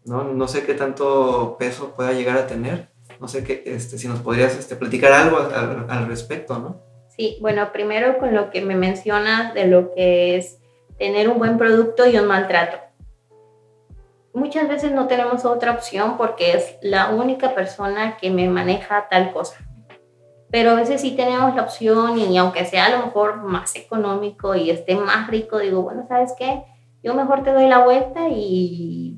¿no? 0.05 0.25
no 0.25 0.49
sé 0.49 0.65
qué 0.65 0.75
tanto 0.75 1.57
peso 1.59 1.95
pueda 1.95 2.13
llegar 2.13 2.39
a 2.39 2.47
tener. 2.47 2.89
No 3.21 3.29
sé 3.29 3.45
qué, 3.45 3.63
este, 3.67 3.99
si 3.99 4.09
nos 4.09 4.21
podrías 4.21 4.57
este, 4.59 4.75
platicar 4.75 5.13
algo 5.13 5.37
al, 5.37 5.87
al 5.89 6.09
respecto, 6.09 6.59
¿no? 6.59 6.83
Sí, 7.15 7.37
bueno, 7.43 7.73
primero 7.73 8.19
con 8.19 8.35
lo 8.35 8.51
que 8.51 8.63
me 8.63 8.75
mencionas 8.75 9.53
de 9.53 9.67
lo 9.67 9.93
que 9.93 10.39
es 10.39 10.57
tener 10.99 11.29
un 11.29 11.39
buen 11.39 11.59
producto 11.59 12.09
y 12.09 12.17
un 12.17 12.27
maltrato. 12.27 12.79
Muchas 14.33 14.69
veces 14.69 14.93
no 14.93 15.07
tenemos 15.07 15.45
otra 15.45 15.73
opción 15.73 16.17
porque 16.17 16.53
es 16.53 16.77
la 16.83 17.11
única 17.11 17.55
persona 17.55 18.17
que 18.17 18.31
me 18.31 18.49
maneja 18.49 19.09
tal 19.09 19.33
cosa 19.33 19.57
pero 20.51 20.71
a 20.71 20.75
veces 20.75 21.01
sí 21.01 21.13
tenemos 21.13 21.55
la 21.55 21.63
opción 21.63 22.19
y 22.19 22.37
aunque 22.37 22.65
sea 22.65 22.87
a 22.87 22.91
lo 22.91 23.07
mejor 23.07 23.37
más 23.37 23.77
económico 23.77 24.55
y 24.55 24.71
esté 24.71 24.97
más 24.97 25.29
rico, 25.29 25.59
digo, 25.59 25.83
bueno, 25.83 26.05
¿sabes 26.09 26.35
qué? 26.37 26.65
Yo 27.03 27.15
mejor 27.15 27.45
te 27.45 27.53
doy 27.53 27.69
la 27.69 27.85
vuelta 27.85 28.29
y 28.29 29.17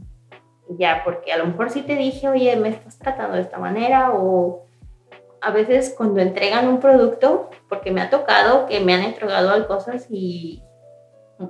ya, 0.68 1.02
porque 1.04 1.32
a 1.32 1.38
lo 1.38 1.46
mejor 1.46 1.70
sí 1.70 1.82
te 1.82 1.96
dije, 1.96 2.28
oye, 2.28 2.54
me 2.56 2.68
estás 2.68 2.98
tratando 2.98 3.36
de 3.36 3.42
esta 3.42 3.58
manera 3.58 4.12
o 4.12 4.66
a 5.40 5.50
veces 5.50 5.94
cuando 5.96 6.20
entregan 6.20 6.68
un 6.68 6.80
producto, 6.80 7.48
porque 7.68 7.90
me 7.90 8.02
ha 8.02 8.10
tocado 8.10 8.66
que 8.66 8.80
me 8.80 8.94
han 8.94 9.02
entregado 9.02 9.66
cosas 9.66 10.06
y 10.10 10.62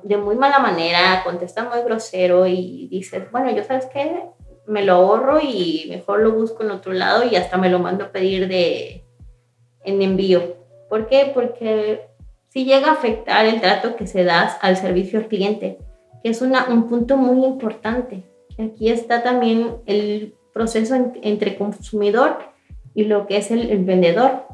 de 0.03 0.17
muy 0.17 0.37
mala 0.37 0.59
manera, 0.59 1.23
contestan 1.25 1.69
muy 1.69 1.83
grosero 1.83 2.47
y 2.47 2.89
dices, 2.89 3.31
bueno, 3.31 3.51
yo 3.51 3.65
sabes 3.65 3.87
qué, 3.87 4.23
me 4.67 4.85
lo 4.85 4.95
ahorro 4.95 5.41
y 5.41 5.87
mejor 5.89 6.21
lo 6.21 6.33
busco 6.33 6.63
en 6.63 6.71
otro 6.71 6.93
lado 6.93 7.25
y 7.25 7.37
hasta 7.37 7.59
me 7.59 7.69
lo 7.69 7.79
mando 7.79 8.05
a 8.05 8.13
pedir 8.13 8.49
de, 8.49 9.05
en 9.85 10.03
envío. 10.03 10.57
¿Por 10.89 11.07
qué? 11.07 11.31
Porque 11.35 12.07
si 12.49 12.65
llega 12.65 12.89
a 12.89 12.93
afectar 12.93 13.47
el 13.47 13.61
trato 13.61 13.97
que 13.97 14.07
se 14.07 14.25
da 14.25 14.43
al 14.61 14.77
servicio 14.77 15.19
al 15.19 15.29
cliente, 15.29 15.79
que 16.23 16.31
es 16.31 16.43
una, 16.43 16.67
un 16.69 16.89
punto 16.89 17.17
muy 17.17 17.45
importante. 17.45 18.25
Aquí 18.59 18.91
está 18.91 19.23
también 19.23 19.77
el 19.87 20.35
proceso 20.53 21.13
entre 21.23 21.57
consumidor 21.57 22.39
y 22.95 23.05
lo 23.05 23.27
que 23.27 23.39
es 23.39 23.51
el, 23.51 23.71
el 23.71 23.85
vendedor. 23.85 24.45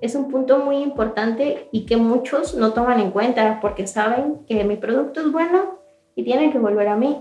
Es 0.00 0.14
un 0.14 0.30
punto 0.30 0.58
muy 0.58 0.76
importante 0.76 1.68
y 1.72 1.86
que 1.86 1.96
muchos 1.96 2.54
no 2.54 2.72
toman 2.72 3.00
en 3.00 3.10
cuenta 3.10 3.58
porque 3.60 3.86
saben 3.86 4.44
que 4.46 4.64
mi 4.64 4.76
producto 4.76 5.20
es 5.20 5.32
bueno 5.32 5.78
y 6.14 6.24
tienen 6.24 6.52
que 6.52 6.58
volver 6.58 6.88
a 6.88 6.96
mí. 6.96 7.20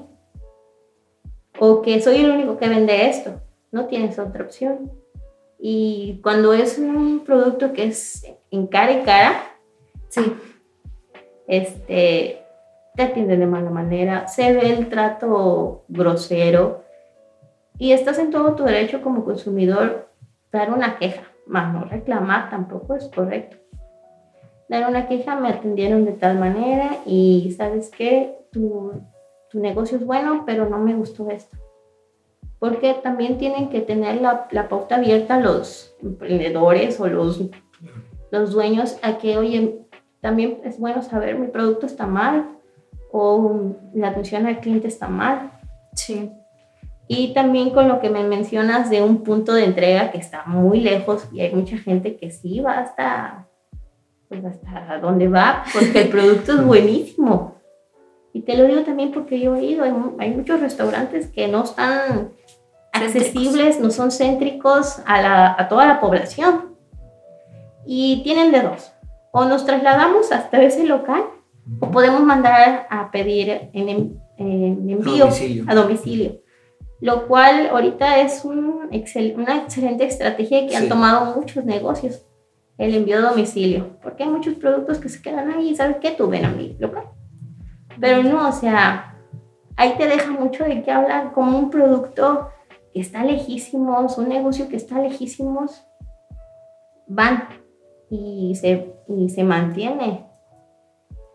O 1.60 1.82
que 1.82 2.02
soy 2.02 2.18
el 2.18 2.32
único 2.32 2.58
que 2.58 2.70
vende 2.70 3.10
esto. 3.10 3.42
No 3.72 3.86
tienes 3.86 4.20
otra 4.20 4.44
opción. 4.44 4.92
Y 5.60 6.20
cuando 6.22 6.54
es 6.54 6.78
un 6.78 7.24
producto 7.26 7.74
que 7.74 7.86
es 7.86 8.26
en 8.52 8.68
cara 8.68 8.92
y 8.92 9.04
cara, 9.04 9.44
sí, 10.08 10.22
este, 11.48 12.44
te 12.96 13.04
atienden 13.04 13.40
de 13.40 13.48
mala 13.48 13.70
manera, 13.70 14.28
se 14.28 14.54
ve 14.54 14.74
el 14.74 14.90
trato 14.90 15.86
grosero 15.88 16.84
y 17.78 17.92
estás 17.92 18.20
en 18.20 18.32
todo 18.32 18.56
tu 18.56 18.64
derecho 18.64 19.02
como 19.02 19.24
consumidor 19.24 20.10
dar 20.52 20.72
una 20.72 20.98
queja, 20.98 21.24
más 21.48 21.74
no 21.74 21.86
reclamar 21.86 22.50
tampoco 22.50 22.96
es 22.96 23.08
correcto. 23.10 23.58
Dar 24.70 24.90
una 24.90 25.08
queja, 25.08 25.36
me 25.36 25.50
atendieron 25.50 26.06
de 26.06 26.12
tal 26.12 26.38
manera 26.38 26.98
y 27.06 27.54
sabes 27.58 27.90
que 27.90 28.38
tu, 28.52 28.92
tu 29.50 29.60
negocio 29.60 29.98
es 29.98 30.06
bueno, 30.06 30.44
pero 30.46 30.68
no 30.70 30.78
me 30.80 30.94
gustó 30.94 31.30
esto 31.30 31.58
porque 32.60 32.96
también 32.96 33.38
tienen 33.38 33.70
que 33.70 33.82
tener 33.82 34.22
la, 34.22 34.48
la 34.52 34.68
pauta 34.68 34.96
abierta 34.96 35.40
los 35.40 35.96
emprendedores 36.02 37.00
o 37.00 37.08
los, 37.08 37.44
los 38.32 38.52
dueños 38.52 38.98
a 39.04 39.18
que, 39.18 39.38
oye, 39.38 39.80
también 40.22 40.60
es 40.64 40.80
bueno 40.80 41.04
saber 41.04 41.38
mi 41.38 41.48
producto 41.48 41.86
está 41.86 42.08
mal 42.08 42.58
o 43.12 43.76
la 43.94 44.10
atención 44.10 44.48
al 44.48 44.60
cliente 44.60 44.88
está 44.88 45.08
mal. 45.08 45.52
Sí. 45.94 46.32
Y 47.10 47.34
también 47.34 47.70
con 47.70 47.88
lo 47.88 48.00
que 48.02 48.10
me 48.10 48.24
mencionas 48.24 48.90
de 48.90 49.02
un 49.02 49.24
punto 49.24 49.54
de 49.54 49.64
entrega 49.64 50.12
que 50.12 50.18
está 50.18 50.44
muy 50.46 50.82
lejos 50.82 51.28
y 51.32 51.40
hay 51.42 51.54
mucha 51.56 51.78
gente 51.78 52.18
que 52.18 52.32
sí 52.32 52.60
va 52.60 52.80
hasta, 52.80 53.48
pues 54.28 54.44
hasta 54.44 55.00
dónde 55.00 55.28
va, 55.30 55.64
porque 55.74 56.02
el 56.02 56.10
producto 56.10 56.54
es 56.54 56.66
buenísimo. 56.66 57.56
Y 58.34 58.42
te 58.42 58.58
lo 58.58 58.66
digo 58.66 58.82
también 58.82 59.12
porque 59.12 59.40
yo 59.40 59.56
he 59.56 59.64
ido, 59.64 59.84
hay, 59.86 59.94
hay 60.20 60.32
muchos 60.32 60.60
restaurantes 60.60 61.28
que 61.28 61.48
no 61.48 61.64
están 61.64 62.32
accesibles, 62.92 63.80
no 63.80 63.90
son 63.90 64.12
céntricos 64.12 65.00
a, 65.06 65.22
la- 65.22 65.56
a 65.58 65.68
toda 65.70 65.86
la 65.88 66.00
población. 66.00 66.76
Y 67.86 68.22
tienen 68.24 68.52
de 68.52 68.62
dos. 68.62 68.92
O 69.32 69.46
nos 69.46 69.66
trasladamos 69.66 70.32
hasta 70.32 70.62
ese 70.62 70.84
local 70.86 71.24
o 71.80 71.90
podemos 71.92 72.22
mandar 72.22 72.86
a 72.90 73.12
pedir 73.12 73.70
en, 73.74 73.90
en- 73.90 74.22
en 74.38 74.90
envío 74.90 75.26
Domicilio. 75.26 75.64
a 75.68 75.76
domicilio. 75.76 76.32
Lo 77.00 77.28
cual 77.28 77.68
ahorita 77.70 78.22
es 78.22 78.44
un 78.44 78.90
excel- 78.92 79.36
una 79.36 79.58
excelente 79.58 80.06
estrategia 80.06 80.62
que 80.64 80.70
Sí. 80.70 80.76
han 80.76 80.90
tomado 80.90 81.36
muchos 81.36 81.64
negocios, 81.64 82.26
el 82.78 82.96
envío 82.96 83.18
a 83.18 83.22
domicilio. 83.30 83.98
Porque 84.02 84.24
hay 84.24 84.30
muchos 84.30 84.56
productos 84.56 84.98
que 85.00 85.10
se 85.10 85.22
quedan 85.22 85.52
ahí, 85.52 85.76
¿sabes 85.76 85.98
qué? 86.02 86.12
Tú 86.12 86.28
ven 86.28 86.46
a 86.46 86.50
mi 86.50 86.76
local. 86.80 87.06
Pero 88.00 88.24
no, 88.24 88.50
o 88.50 88.52
sea, 88.52 89.16
ahí 89.76 89.94
te 89.98 90.08
deja 90.08 90.32
mucho 90.32 90.64
de 90.64 90.82
qué 90.84 90.92
hablar, 90.92 91.34
como 91.34 91.58
un 91.60 91.70
producto 91.70 92.50
que 92.94 93.00
está 93.02 93.24
lejísimos, 93.24 94.18
un 94.18 94.30
negocio 94.30 94.68
que 94.70 94.76
está 94.76 95.00
lejísimos, 95.00 95.84
van 97.08 97.48
y 98.10 98.56
se, 98.56 98.96
y 99.08 99.30
se 99.30 99.44
mantiene. 99.44 100.26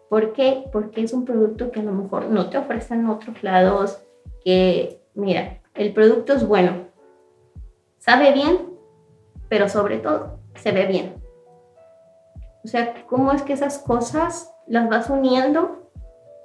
¿Por 0.09 0.33
qué? 0.33 0.65
Porque 0.73 1.03
es 1.03 1.13
un 1.13 1.25
producto 1.25 1.71
que 1.71 1.81
a 1.81 1.85
lo 1.85 1.93
mejor 1.93 2.29
no 2.29 2.51
te 2.51 2.59
ofrecen 2.59 3.01
en 3.01 3.07
otros 3.09 3.43
lados, 3.43 4.03
que, 4.45 5.02
mira, 5.15 5.61
el 5.75 5.93
producto 5.93 6.33
es 6.33 6.47
bueno, 6.47 6.87
sabe 7.99 8.33
bien, 8.33 8.71
pero 9.49 9.69
sobre 9.69 9.99
todo 9.99 10.39
se 10.55 10.73
ve 10.73 10.87
bien. 10.87 11.15
O 12.65 12.69
sea, 12.69 13.05
¿cómo 13.07 13.33
es 13.33 13.43
que 13.43 13.53
esas 13.53 13.79
cosas 13.79 14.53
las 14.67 14.89
vas 14.89 15.11
uniendo 15.11 15.91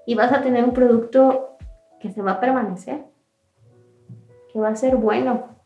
y 0.05 0.15
vas 0.15 0.31
a 0.33 0.41
tener 0.41 0.63
un 0.63 0.74
producto 0.74 1.57
que 2.00 2.12
se 2.12 2.21
va 2.21 2.33
a 2.33 2.39
permanecer? 2.39 3.05
Que 4.51 4.59
va 4.59 4.69
a 4.69 4.75
ser 4.75 4.95
bueno 4.95 5.57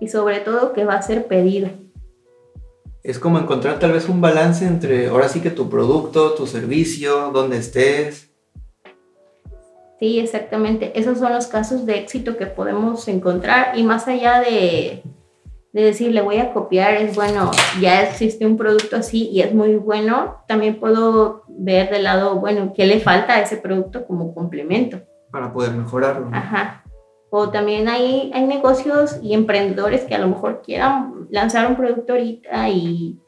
y 0.00 0.08
sobre 0.08 0.40
todo 0.40 0.72
que 0.72 0.84
va 0.84 0.94
a 0.94 1.02
ser 1.02 1.26
pedido. 1.26 1.68
Es 3.02 3.18
como 3.18 3.38
encontrar 3.38 3.78
tal 3.78 3.92
vez 3.92 4.08
un 4.08 4.20
balance 4.20 4.66
entre 4.66 5.08
ahora 5.08 5.28
sí 5.28 5.40
que 5.40 5.50
tu 5.50 5.68
producto, 5.68 6.34
tu 6.34 6.46
servicio, 6.46 7.30
donde 7.32 7.58
estés. 7.58 8.33
Sí, 10.04 10.20
exactamente. 10.20 10.92
Esos 11.00 11.18
son 11.18 11.32
los 11.32 11.46
casos 11.46 11.86
de 11.86 11.96
éxito 11.96 12.36
que 12.36 12.44
podemos 12.44 13.08
encontrar 13.08 13.78
y 13.78 13.84
más 13.84 14.06
allá 14.06 14.40
de, 14.40 15.02
de 15.72 15.82
decir 15.82 16.12
le 16.12 16.20
voy 16.20 16.36
a 16.36 16.52
copiar, 16.52 16.92
es 16.92 17.16
bueno, 17.16 17.50
ya 17.80 18.02
existe 18.02 18.44
un 18.44 18.58
producto 18.58 18.96
así 18.96 19.30
y 19.30 19.40
es 19.40 19.54
muy 19.54 19.76
bueno, 19.76 20.42
también 20.46 20.78
puedo 20.78 21.44
ver 21.48 21.88
del 21.88 22.04
lado, 22.04 22.34
bueno, 22.34 22.74
qué 22.76 22.84
le 22.84 23.00
falta 23.00 23.32
a 23.32 23.40
ese 23.40 23.56
producto 23.56 24.06
como 24.06 24.34
complemento. 24.34 25.00
para 25.30 25.50
poder 25.50 25.72
mejorarlo. 25.72 26.28
¿no? 26.28 26.36
Ajá. 26.36 26.84
O 27.30 27.48
también 27.48 27.88
hay, 27.88 28.30
hay 28.34 28.46
negocios 28.46 29.18
y 29.22 29.32
emprendedores 29.32 30.02
que 30.02 30.14
a 30.14 30.18
lo 30.18 30.28
mejor 30.28 30.60
quieran 30.60 31.28
lanzar 31.30 31.66
un 31.66 31.76
producto 31.76 32.12
ahorita 32.12 32.68
y 32.68 33.18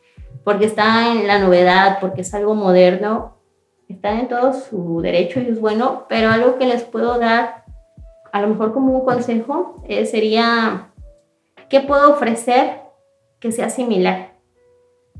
porque 0.44 0.66
está 0.66 1.10
en 1.10 1.26
la 1.26 1.38
novedad, 1.38 2.00
porque 2.02 2.20
es 2.20 2.34
algo 2.34 2.54
moderno, 2.54 3.35
están 3.88 4.18
en 4.20 4.28
todo 4.28 4.52
su 4.52 5.00
derecho 5.00 5.40
y 5.40 5.48
es 5.48 5.60
bueno, 5.60 6.04
pero 6.08 6.30
algo 6.30 6.58
que 6.58 6.66
les 6.66 6.82
puedo 6.84 7.18
dar, 7.18 7.64
a 8.32 8.40
lo 8.42 8.48
mejor 8.48 8.72
como 8.72 8.92
un 8.92 9.04
consejo, 9.04 9.82
eh, 9.88 10.06
sería, 10.06 10.88
¿qué 11.68 11.80
puedo 11.80 12.10
ofrecer 12.12 12.80
que 13.40 13.52
sea 13.52 13.70
similar 13.70 14.32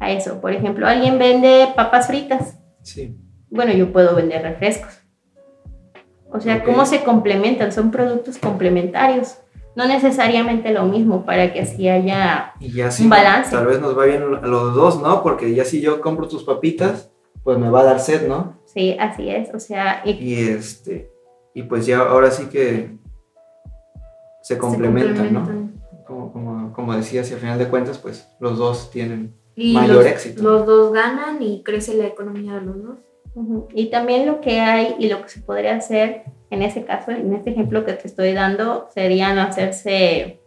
a 0.01 0.11
eso? 0.11 0.41
Por 0.41 0.53
ejemplo, 0.53 0.87
alguien 0.87 1.19
vende 1.19 1.69
papas 1.77 2.07
fritas, 2.09 2.59
Sí. 2.83 3.17
bueno, 3.51 3.73
yo 3.73 3.93
puedo 3.93 4.15
vender 4.15 4.43
refrescos. 4.43 5.01
O 6.33 6.41
sea, 6.41 6.65
cómo 6.65 6.85
se 6.87 7.03
complementan, 7.05 7.73
son 7.73 7.91
productos 7.91 8.39
complementarios. 8.39 9.39
No 9.75 9.87
necesariamente 9.87 10.71
lo 10.73 10.85
mismo 10.85 11.25
para 11.25 11.53
que 11.53 11.61
así 11.61 11.89
haya... 11.89 12.53
Y 12.61 12.73
ya 12.73 12.91
sí. 12.91 13.05
Un 13.05 13.11
balance. 13.11 13.51
Tal 13.51 13.67
vez 13.67 13.81
nos 13.81 13.97
va 13.97 14.07
bien 14.07 14.23
a 14.23 14.47
los 14.47 14.75
dos, 14.75 15.01
¿no? 15.03 15.23
Porque 15.23 15.55
ya 15.55 15.65
si 15.65 15.81
yo 15.81 16.01
compro 16.01 16.29
tus 16.29 16.45
papitas, 16.45 17.11
pues 17.43 17.59
me 17.59 17.69
va 17.71 17.81
a 17.81 17.85
dar 17.85 18.01
sed, 18.01 18.27
¿no? 18.27 18.56
Sí, 18.77 18.95
así 19.01 19.31
es. 19.31 19.55
O 19.55 19.59
sea, 19.59 20.03
y 20.05 20.11
Y 20.13 20.49
este. 20.51 21.11
Y 21.55 21.63
pues 21.63 21.87
ya 21.87 22.01
ahora 22.01 22.31
sí 22.31 22.45
que 22.47 22.91
se 24.43 24.59
complementan, 24.59 25.33
¿no? 25.33 25.71
Como, 26.07 26.31
como, 26.33 26.73
como 26.75 26.95
decías, 26.95 27.31
y 27.31 27.35
al 27.35 27.41
final 27.41 27.59
de 27.59 27.69
cuentas, 27.69 27.97
pues 27.99 28.29
los 28.39 28.59
dos 28.59 28.91
tienen 28.91 29.35
Y 29.57 29.73
mayor 29.73 29.97
los, 29.97 30.07
éxito. 30.07 30.43
los 30.43 30.67
dos 30.67 30.93
ganan 30.93 31.43
y 31.43 31.63
crece 31.63 31.95
la 31.95 32.07
economía 32.07 32.57
de 32.57 32.61
los 32.61 32.83
dos. 32.83 32.99
Y 33.75 33.87
también 33.91 34.27
lo 34.27 34.41
que 34.43 34.61
hay 34.61 34.95
y 34.99 35.09
lo 35.09 35.23
que 35.23 35.29
se 35.31 35.41
podría 35.41 35.77
hacer 35.77 36.25
en 36.51 36.63
ese 36.63 36.85
caso, 36.85 37.11
en 37.11 37.35
este 37.35 37.51
ejemplo 37.51 37.85
que 37.87 37.95
te 37.95 38.07
estoy 38.07 38.33
dando, 38.35 38.89
serían 38.95 39.39
hacerse 39.39 40.41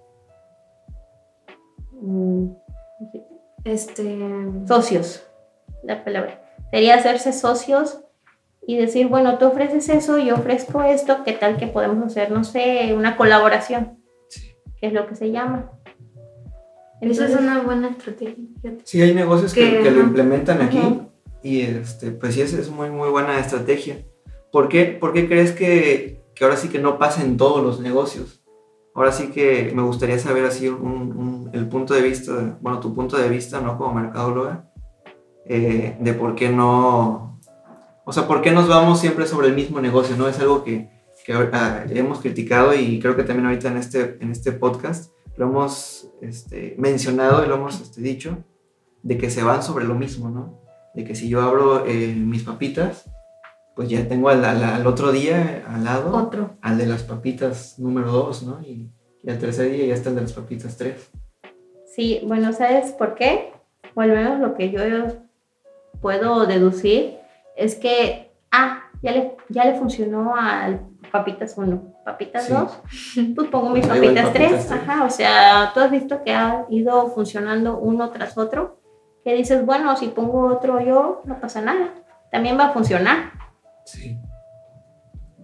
mm, 1.94 2.48
Este. 3.66 4.18
socios. 4.68 5.26
La 5.84 6.04
palabra. 6.04 6.42
Sería 6.72 6.96
hacerse 6.96 7.34
socios 7.34 8.02
y 8.66 8.78
decir, 8.78 9.08
bueno, 9.08 9.38
tú 9.38 9.46
ofreces 9.48 9.90
eso, 9.90 10.18
yo 10.20 10.36
ofrezco 10.36 10.82
esto, 10.84 11.24
¿qué 11.26 11.34
tal 11.34 11.58
que 11.58 11.68
podemos 11.68 12.04
hacer, 12.06 12.32
no 12.32 12.44
sé, 12.44 12.94
una 12.96 13.18
colaboración? 13.18 13.98
Sí. 14.30 14.56
Que 14.80 14.88
es 14.88 14.94
lo 14.94 15.08
que 15.08 15.16
se 15.16 15.32
llama. 15.32 15.72
Esa 17.02 17.12
es 17.26 17.32
Entonces, 17.32 17.40
una 17.42 17.62
buena 17.62 17.90
estrategia. 17.90 18.36
Sí, 18.84 19.02
hay 19.02 19.14
negocios 19.16 19.54
que, 19.54 19.78
Que, 19.78 19.84
que 19.84 19.92
lo 19.92 20.02
implementan 20.02 20.62
aquí 20.62 21.02
y 21.42 21.62
este, 21.62 22.12
pues 22.12 22.36
sí, 22.36 22.42
esa 22.42 22.60
es 22.60 22.70
muy, 22.70 22.90
muy 22.90 23.10
buena 23.10 23.40
estrategia. 23.40 24.06
¿Por 24.52 24.68
qué, 24.68 24.86
por 24.86 25.14
qué 25.14 25.28
crees 25.28 25.52
que, 25.54 26.22
que 26.36 26.44
ahora 26.44 26.58
sí 26.58 26.68
que 26.70 26.80
no 26.80 26.98
pasa 27.00 27.24
en 27.24 27.38
todos 27.38 27.64
los 27.64 27.80
negocios? 27.80 28.44
Ahora 28.94 29.12
sí 29.14 29.30
que 29.30 29.72
me 29.74 29.82
gustaría 29.84 30.20
saber 30.20 30.44
así 30.44 30.68
un, 30.68 30.82
un- 31.16 31.50
el 31.54 31.70
punto 31.70 31.94
de 31.94 32.02
vista, 32.02 32.58
bueno, 32.60 32.80
tu 32.82 32.94
punto 32.94 33.18
de 33.18 33.30
vista, 33.30 33.62
¿no? 33.62 33.78
Como 33.78 33.94
mercadóloga, 33.94 34.70
eh, 35.46 35.96
de 36.00 36.14
por 36.14 36.36
qué 36.36 36.50
no, 36.50 37.29
o 38.10 38.14
sea, 38.14 38.28
por 38.28 38.42
qué 38.42 38.52
nos 38.52 38.68
vamos 38.68 39.00
siempre 39.00 39.28
sobre 39.28 39.48
el 39.50 39.54
mismo 39.56 39.80
negocio, 39.82 40.16
¿no? 40.18 40.28
Es 40.28 40.40
algo 40.40 40.64
que, 40.64 40.90
que 41.26 41.34
ah, 41.34 41.86
hemos 41.90 42.20
criticado 42.22 42.74
y 42.74 43.00
creo 43.00 43.16
que 43.16 43.24
también 43.24 43.46
ahorita 43.46 43.68
en 43.68 43.78
este, 43.78 44.18
en 44.20 44.32
este 44.32 44.52
podcast 44.52 45.12
lo 45.38 45.46
hemos 45.46 46.10
este, 46.22 46.74
mencionado 46.80 47.46
y 47.46 47.48
lo 47.48 47.56
hemos 47.56 47.80
este, 47.80 48.02
dicho, 48.02 48.38
de 49.04 49.18
que 49.20 49.30
se 49.30 49.44
van 49.44 49.62
sobre 49.62 49.86
lo 49.86 49.94
mismo, 49.94 50.30
¿no? 50.30 50.60
De 50.96 51.04
que 51.04 51.14
si 51.14 51.30
yo 51.30 51.42
abro 51.42 51.86
eh, 51.86 52.14
mis 52.16 52.44
papitas, 52.44 53.10
pues 53.76 53.90
ya 53.90 54.08
tengo 54.08 54.30
al, 54.30 54.44
al- 54.44 54.64
al 54.64 54.88
otro 54.88 55.12
día 55.12 55.64
al 55.70 55.84
lado 55.86 56.14
Otro. 56.18 56.58
al 56.62 56.78
de 56.80 56.88
las 56.88 57.04
papitas 57.04 57.78
número 57.78 58.12
2, 58.12 58.44
¿no? 58.44 58.62
Y, 58.64 58.90
y 59.24 59.30
al 59.30 59.38
tercer 59.38 59.72
día 59.72 59.86
ya 59.86 59.94
está 59.94 60.10
el 60.10 60.16
de 60.16 60.22
las 60.22 60.34
papitas 60.34 60.76
3. 60.78 61.12
Sí, 61.96 62.22
bueno, 62.26 62.52
¿sabes 62.54 62.92
por 62.92 63.14
qué? 63.14 63.52
O 63.94 64.02
al 64.02 64.10
menos 64.10 64.40
lo 64.40 64.56
que 64.56 64.72
yo 64.72 64.80
puedo 66.02 66.46
deducir 66.48 67.19
es 67.60 67.76
que, 67.76 68.32
ah, 68.52 68.84
ya 69.02 69.12
le, 69.12 69.38
ya 69.50 69.66
le 69.66 69.76
funcionó 69.78 70.36
al 70.36 70.82
papitas 71.12 71.56
1, 71.58 71.96
papitas 72.06 72.46
Sí. 72.46 72.54
2, 72.54 73.34
pues 73.36 73.48
pongo 73.50 73.70
mis 73.70 73.86
papitas 73.88 74.32
3. 74.34 74.52
papitas 74.52 74.68
tres. 74.68 74.72
Ajá, 74.72 75.04
o 75.06 75.10
sea, 75.10 75.72
tú 75.74 75.80
has 75.80 75.90
visto 75.92 76.24
que 76.24 76.34
ha 76.34 76.66
ido 76.70 77.08
funcionando 77.10 77.78
uno 77.78 78.10
tras 78.12 78.38
otro, 78.38 78.80
que 79.24 79.34
dices, 79.34 79.66
bueno, 79.66 79.96
si 79.98 80.08
pongo 80.08 80.48
otro 80.48 80.80
yo, 80.80 81.22
no 81.26 81.40
pasa 81.40 81.62
nada, 81.62 81.94
también 82.32 82.58
va 82.60 82.66
a 82.68 82.74
funcionar. 82.74 83.32
Sí. 83.86 84.18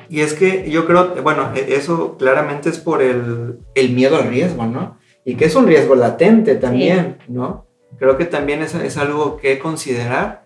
Y 0.10 0.22
es 0.22 0.34
que 0.36 0.70
yo 0.70 0.86
creo, 0.86 1.16
bueno, 1.24 1.52
e- 1.56 1.76
eso 1.76 2.16
claramente 2.18 2.70
es 2.70 2.78
por 2.80 3.02
el, 3.02 3.60
el 3.74 3.90
miedo 3.94 4.18
al 4.18 4.28
riesgo, 4.28 4.66
¿no? 4.66 4.98
Y 5.24 5.36
que 5.36 5.46
es 5.46 5.56
un 5.56 5.66
riesgo 5.66 5.96
latente 5.96 6.56
también, 6.56 7.18
¿no? 7.28 7.66
Creo 7.98 8.16
que 8.18 8.26
también 8.26 8.62
es, 8.62 8.76
es 8.76 8.98
algo 8.98 9.38
que 9.38 9.58
considerar, 9.58 10.45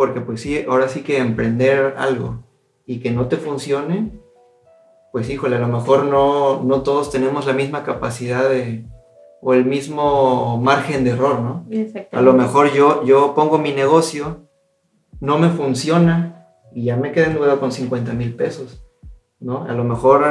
porque 0.00 0.22
pues 0.22 0.40
sí, 0.40 0.64
ahora 0.66 0.88
sí 0.88 1.02
que 1.02 1.18
emprender 1.18 1.94
algo 1.98 2.42
y 2.86 3.00
que 3.00 3.10
no 3.10 3.26
te 3.28 3.36
funcione, 3.36 4.18
pues 5.12 5.28
híjole, 5.28 5.56
a 5.56 5.58
lo 5.58 5.68
mejor 5.68 6.04
no, 6.06 6.62
no 6.62 6.80
todos 6.80 7.10
tenemos 7.10 7.44
la 7.46 7.52
misma 7.52 7.82
capacidad 7.84 8.48
de, 8.48 8.86
o 9.42 9.52
el 9.52 9.66
mismo 9.66 10.56
margen 10.56 11.04
de 11.04 11.10
error, 11.10 11.40
¿no? 11.40 11.66
A 12.12 12.22
lo 12.22 12.32
mejor 12.32 12.72
yo, 12.72 13.04
yo 13.04 13.34
pongo 13.34 13.58
mi 13.58 13.72
negocio, 13.72 14.38
no 15.20 15.36
me 15.36 15.50
funciona 15.50 16.46
y 16.72 16.84
ya 16.84 16.96
me 16.96 17.12
quedé 17.12 17.26
en 17.26 17.34
deuda 17.34 17.60
con 17.60 17.70
50 17.70 18.14
mil 18.14 18.34
pesos, 18.34 18.82
¿no? 19.38 19.64
A 19.64 19.72
lo 19.72 19.84
mejor, 19.84 20.24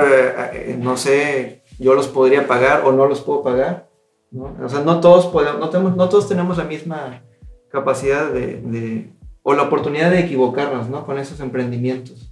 eh, 0.51 0.77
no 0.81 0.97
sé, 0.97 1.61
yo 1.77 1.93
los 1.93 2.07
podría 2.07 2.47
pagar 2.47 2.81
o 2.87 2.91
no 2.91 3.05
los 3.05 3.21
puedo 3.21 3.43
pagar, 3.43 3.87
¿no? 4.31 4.55
O 4.65 4.67
sea, 4.67 4.79
no 4.79 4.99
todos, 4.99 5.27
podemos, 5.27 5.59
no, 5.59 5.69
tenemos, 5.69 5.95
no 5.95 6.09
todos 6.09 6.27
tenemos 6.27 6.57
la 6.57 6.63
misma 6.63 7.21
capacidad 7.69 8.31
de, 8.31 8.61
de- 8.61 9.18
o 9.43 9.53
la 9.53 9.63
oportunidad 9.63 10.11
de 10.11 10.19
equivocarnos, 10.19 10.89
¿no? 10.89 11.05
Con 11.05 11.17
esos 11.19 11.39
emprendimientos. 11.39 12.31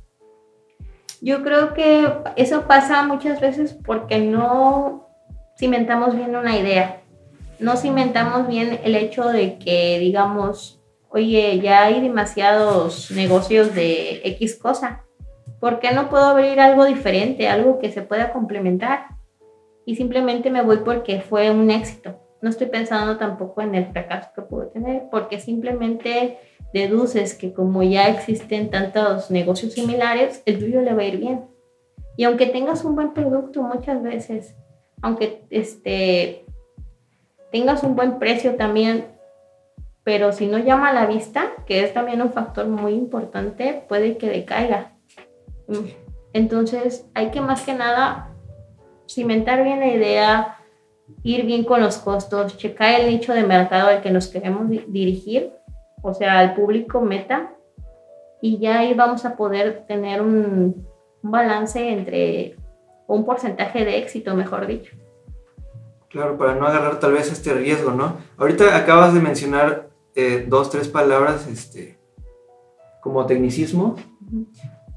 Yo 1.21 1.43
creo 1.43 1.73
que 1.73 2.07
eso 2.35 2.67
pasa 2.67 3.03
muchas 3.03 3.41
veces 3.41 3.75
porque 3.85 4.19
no 4.19 5.07
cimentamos 5.57 6.15
bien 6.15 6.35
una 6.35 6.57
idea. 6.57 7.01
No 7.59 7.75
cimentamos 7.75 8.47
bien 8.47 8.79
el 8.83 8.95
hecho 8.95 9.27
de 9.29 9.57
que, 9.57 9.97
digamos, 9.99 10.79
oye, 11.09 11.59
ya 11.59 11.85
hay 11.85 12.01
demasiados 12.01 13.09
negocios 13.11 13.73
de 13.73 14.21
X 14.23 14.59
cosa. 14.59 15.03
¿Por 15.59 15.79
qué 15.79 15.91
no 15.91 16.09
puedo 16.09 16.25
abrir 16.25 16.59
algo 16.59 16.85
diferente, 16.85 17.47
algo 17.47 17.79
que 17.79 17.91
se 17.91 18.03
pueda 18.03 18.31
complementar? 18.31 19.07
Y 19.85 19.95
simplemente 19.95 20.51
me 20.51 20.61
voy 20.61 20.77
porque 20.85 21.21
fue 21.21 21.49
un 21.49 21.71
éxito. 21.71 22.19
No 22.41 22.51
estoy 22.51 22.67
pensando 22.67 23.17
tampoco 23.17 23.61
en 23.61 23.73
el 23.73 23.87
fracaso 23.87 24.29
que 24.35 24.43
puedo 24.43 24.67
tener, 24.67 25.05
porque 25.09 25.39
simplemente 25.39 26.37
deduces 26.73 27.33
que 27.33 27.53
como 27.53 27.83
ya 27.83 28.09
existen 28.09 28.69
tantos 28.69 29.31
negocios 29.31 29.73
similares, 29.73 30.41
el 30.45 30.59
tuyo 30.59 30.81
le 30.81 30.93
va 30.93 31.01
a 31.01 31.05
ir 31.05 31.17
bien. 31.17 31.45
Y 32.17 32.23
aunque 32.23 32.47
tengas 32.47 32.83
un 32.83 32.95
buen 32.95 33.13
producto 33.13 33.61
muchas 33.61 34.01
veces, 34.01 34.55
aunque 35.01 35.43
este, 35.49 36.45
tengas 37.51 37.83
un 37.83 37.95
buen 37.95 38.19
precio 38.19 38.55
también, 38.55 39.05
pero 40.03 40.31
si 40.31 40.47
no 40.47 40.57
llama 40.57 40.89
a 40.89 40.93
la 40.93 41.05
vista, 41.05 41.51
que 41.65 41.83
es 41.83 41.93
también 41.93 42.21
un 42.21 42.31
factor 42.31 42.67
muy 42.67 42.93
importante, 42.93 43.83
puede 43.87 44.17
que 44.17 44.29
decaiga. 44.29 44.93
Entonces 46.33 47.05
hay 47.13 47.29
que 47.31 47.41
más 47.41 47.63
que 47.63 47.73
nada 47.73 48.33
cimentar 49.07 49.63
bien 49.63 49.79
la 49.79 49.87
idea, 49.87 50.57
ir 51.23 51.45
bien 51.45 51.63
con 51.63 51.81
los 51.81 51.97
costos, 51.97 52.57
checar 52.57 52.99
el 52.99 53.09
nicho 53.09 53.33
de 53.33 53.43
mercado 53.43 53.89
al 53.89 54.01
que 54.01 54.11
nos 54.11 54.27
queremos 54.27 54.69
dirigir, 54.69 55.53
o 56.07 56.13
sea, 56.13 56.39
al 56.39 56.55
público 56.55 57.01
meta, 57.01 57.53
y 58.41 58.59
ya 58.59 58.79
ahí 58.79 58.93
vamos 58.93 59.25
a 59.25 59.35
poder 59.35 59.85
tener 59.87 60.21
un, 60.21 60.87
un 61.21 61.31
balance 61.31 61.89
entre 61.89 62.55
un 63.07 63.25
porcentaje 63.25 63.83
de 63.83 63.97
éxito, 63.97 64.35
mejor 64.35 64.67
dicho. 64.67 64.95
Claro, 66.09 66.37
para 66.37 66.55
no 66.55 66.65
agarrar 66.65 66.99
tal 66.99 67.13
vez 67.13 67.31
este 67.31 67.53
riesgo, 67.53 67.91
¿no? 67.91 68.17
Ahorita 68.37 68.77
acabas 68.77 69.13
de 69.13 69.19
mencionar 69.19 69.89
eh, 70.15 70.45
dos, 70.47 70.69
tres 70.69 70.87
palabras 70.87 71.47
este, 71.47 71.99
como 73.01 73.25
tecnicismo. 73.25 73.95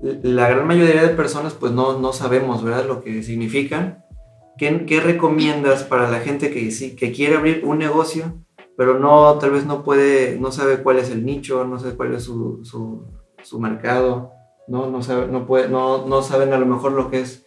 La 0.01 0.49
gran 0.49 0.66
mayoría 0.66 1.03
de 1.03 1.09
personas 1.09 1.55
pues 1.55 1.73
no, 1.73 1.99
no 1.99 2.12
sabemos, 2.12 2.62
¿verdad? 2.62 2.87
Lo 2.87 3.03
que 3.03 3.23
significan. 3.23 4.05
¿Qué, 4.57 4.87
¿Qué, 4.87 5.01
recomiendas 5.01 5.83
para 5.83 6.11
la 6.11 6.20
gente 6.20 6.51
que, 6.51 6.70
sí, 6.70 6.94
que 6.94 7.12
quiere 7.12 7.37
abrir 7.37 7.62
un 7.64 7.79
negocio, 7.79 8.35
pero 8.81 8.99
no, 8.99 9.35
tal 9.35 9.51
vez 9.51 9.66
no 9.66 9.85
puede, 9.85 10.38
no 10.40 10.51
sabe 10.51 10.83
cuál 10.83 10.99
es 10.99 11.11
el 11.11 11.23
nicho, 11.23 11.66
no 11.66 11.79
sabe 11.79 11.97
cuál 11.97 12.14
es 12.14 12.23
su, 12.23 12.64
su, 12.64 13.05
su 13.43 13.61
mercado, 13.61 14.33
no, 14.69 14.88
no, 14.88 15.03
sabe, 15.03 15.27
no, 15.27 15.47
puede, 15.47 15.69
no, 15.69 16.07
no 16.07 16.23
saben 16.23 16.55
a 16.55 16.59
lo 16.59 16.64
mejor 16.64 16.93
lo 16.93 17.11
que 17.11 17.21
es 17.21 17.45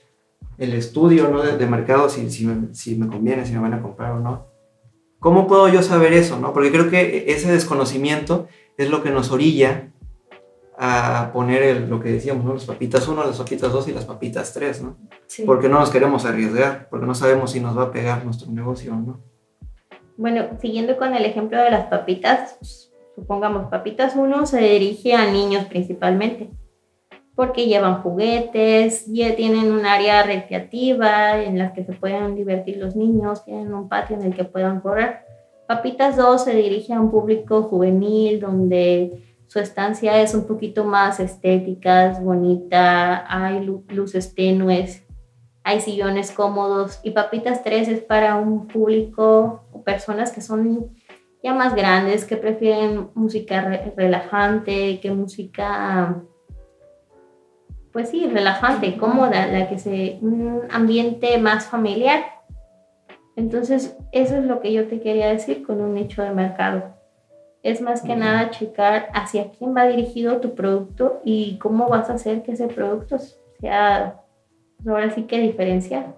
el 0.60 0.74
estudio 0.74 1.30
¿no? 1.30 1.42
de, 1.42 1.58
de 1.58 1.66
mercado, 1.66 2.08
si, 2.08 2.30
si, 2.30 2.46
me, 2.46 2.72
si 2.76 2.96
me 2.98 3.08
conviene, 3.08 3.48
si 3.48 3.54
me 3.54 3.62
van 3.62 3.74
a 3.74 3.82
comprar 3.82 4.12
o 4.12 4.20
no. 4.20 4.46
¿Cómo 5.18 5.48
puedo 5.48 5.68
yo 5.70 5.82
saber 5.82 6.14
eso? 6.14 6.40
¿no? 6.40 6.54
Porque 6.54 6.72
creo 6.72 6.92
que 6.92 7.26
ese 7.28 7.52
desconocimiento 7.52 8.46
es 8.78 8.92
lo 8.92 9.02
que 9.02 9.10
nos 9.10 9.32
orilla 9.32 9.92
a 10.78 11.32
poner 11.34 11.64
el, 11.64 11.90
lo 11.90 12.00
que 12.00 12.12
decíamos, 12.12 12.46
¿no? 12.46 12.54
las 12.54 12.66
papitas 12.66 13.08
1, 13.08 13.26
las 13.26 13.40
papitas 13.40 13.74
2 13.74 13.88
y 13.88 13.94
las 13.94 14.06
papitas 14.06 14.54
3, 14.54 14.84
¿no? 14.84 14.98
Sí. 15.26 15.46
Porque 15.48 15.68
no 15.68 15.80
nos 15.80 15.90
queremos 15.90 16.26
arriesgar, 16.26 16.90
porque 16.92 17.08
no 17.08 17.16
sabemos 17.16 17.54
si 17.54 17.60
nos 17.60 17.76
va 17.76 17.86
a 17.86 17.92
pegar 17.92 18.24
nuestro 18.24 18.52
negocio 18.52 18.94
o 18.94 18.98
no. 18.98 19.33
Bueno, 20.18 20.46
siguiendo 20.62 20.98
con 20.98 21.16
el 21.16 21.26
ejemplo 21.26 21.62
de 21.62 21.72
las 21.72 21.88
papitas, 21.88 22.90
supongamos 23.16 23.70
papitas 23.70 24.16
1 24.16 24.46
se 24.46 24.60
dirige 24.60 25.14
a 25.14 25.32
niños 25.32 25.66
principalmente 25.66 26.50
porque 27.36 27.66
llevan 27.66 28.04
juguetes, 28.04 29.06
ya 29.08 29.36
tienen 29.36 29.72
un 29.72 29.86
área 29.86 30.24
recreativa 30.24 31.42
en 31.42 31.58
la 31.58 31.74
que 31.74 31.84
se 31.84 31.94
pueden 31.94 32.36
divertir 32.36 32.78
los 32.78 32.96
niños, 32.96 33.44
tienen 33.44 33.74
un 33.74 33.90
patio 33.90 34.16
en 34.16 34.24
el 34.24 34.36
que 34.36 34.44
puedan 34.44 34.82
correr. 34.82 35.22
Papitas 35.68 36.16
2 36.16 36.44
se 36.44 36.56
dirige 36.56 36.94
a 36.94 37.02
un 37.02 37.10
público 37.10 37.64
juvenil 37.64 38.40
donde 38.40 39.24
su 39.48 39.60
estancia 39.60 40.22
es 40.22 40.36
un 40.36 40.46
poquito 40.46 40.84
más 40.84 41.20
estética, 41.20 42.20
bonita, 42.22 43.26
hay 43.28 43.66
luces 43.88 44.36
tenues, 44.36 45.04
hay 45.64 45.82
sillones 45.82 46.32
cómodos. 46.32 47.00
Y 47.04 47.12
Papitas 47.12 47.64
3 47.64 47.88
es 47.88 48.02
para 48.02 48.36
un 48.36 48.68
público 48.68 49.64
o 49.72 49.84
personas 49.84 50.32
que 50.32 50.42
son 50.42 50.94
ya 51.44 51.54
más 51.54 51.76
grandes, 51.76 52.26
que 52.26 52.38
prefieren 52.38 53.10
música 53.16 53.62
re 53.62 53.94
relajante, 53.96 55.00
que 55.00 55.12
música 55.12 56.24
pues 57.94 58.10
sí, 58.10 58.28
relajante, 58.28 58.98
cómoda, 58.98 59.46
la 59.46 59.70
que 59.70 59.78
se, 59.78 60.18
un 60.22 60.64
ambiente 60.72 61.38
más 61.38 61.68
familiar. 61.68 62.24
Entonces, 63.36 63.96
eso 64.12 64.36
es 64.36 64.46
lo 64.46 64.62
que 64.62 64.74
yo 64.74 64.88
te 64.88 65.00
quería 65.00 65.28
decir 65.28 65.64
con 65.64 65.80
un 65.80 65.94
nicho 65.94 66.24
de 66.24 66.32
mercado. 66.32 66.96
Es 67.62 67.82
más 67.82 68.02
que 68.02 68.16
nada 68.16 68.50
checar 68.50 69.10
hacia 69.14 69.52
quién 69.52 69.76
va 69.78 69.86
dirigido 69.86 70.42
tu 70.42 70.56
producto 70.56 71.22
y 71.24 71.58
cómo 71.60 71.88
vas 71.88 72.10
a 72.10 72.16
hacer 72.16 72.42
que 72.42 72.54
ese 72.54 72.68
producto 72.68 73.18
sea, 73.62 74.23
ahora 74.88 75.14
sí 75.14 75.24
que 75.24 75.40
diferenciar. 75.40 76.18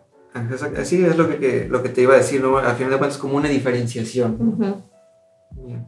Así 0.77 1.03
es 1.03 1.17
lo 1.17 1.29
que, 1.29 1.67
lo 1.69 1.81
que 1.81 1.89
te 1.89 2.01
iba 2.01 2.13
a 2.13 2.17
decir, 2.17 2.41
¿no? 2.41 2.57
Al 2.57 2.75
final 2.75 2.91
de 2.91 2.97
cuentas, 2.97 3.17
como 3.17 3.37
una 3.37 3.47
diferenciación. 3.47 4.35
Uh 4.39 4.57
-huh. 4.57 4.75
Bien. 5.51 5.87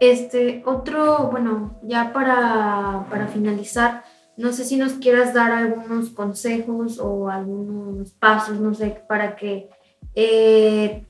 Este, 0.00 0.62
otro, 0.64 1.28
bueno, 1.30 1.78
ya 1.82 2.12
para, 2.12 3.06
para 3.10 3.26
finalizar, 3.26 4.04
no 4.36 4.52
sé 4.52 4.64
si 4.64 4.76
nos 4.76 4.92
quieras 4.92 5.34
dar 5.34 5.50
algunos 5.50 6.10
consejos 6.10 7.00
o 7.00 7.28
algunos 7.28 8.12
pasos, 8.12 8.60
no 8.60 8.72
sé, 8.72 9.02
para 9.08 9.34
que 9.34 9.68
eh, 10.14 11.04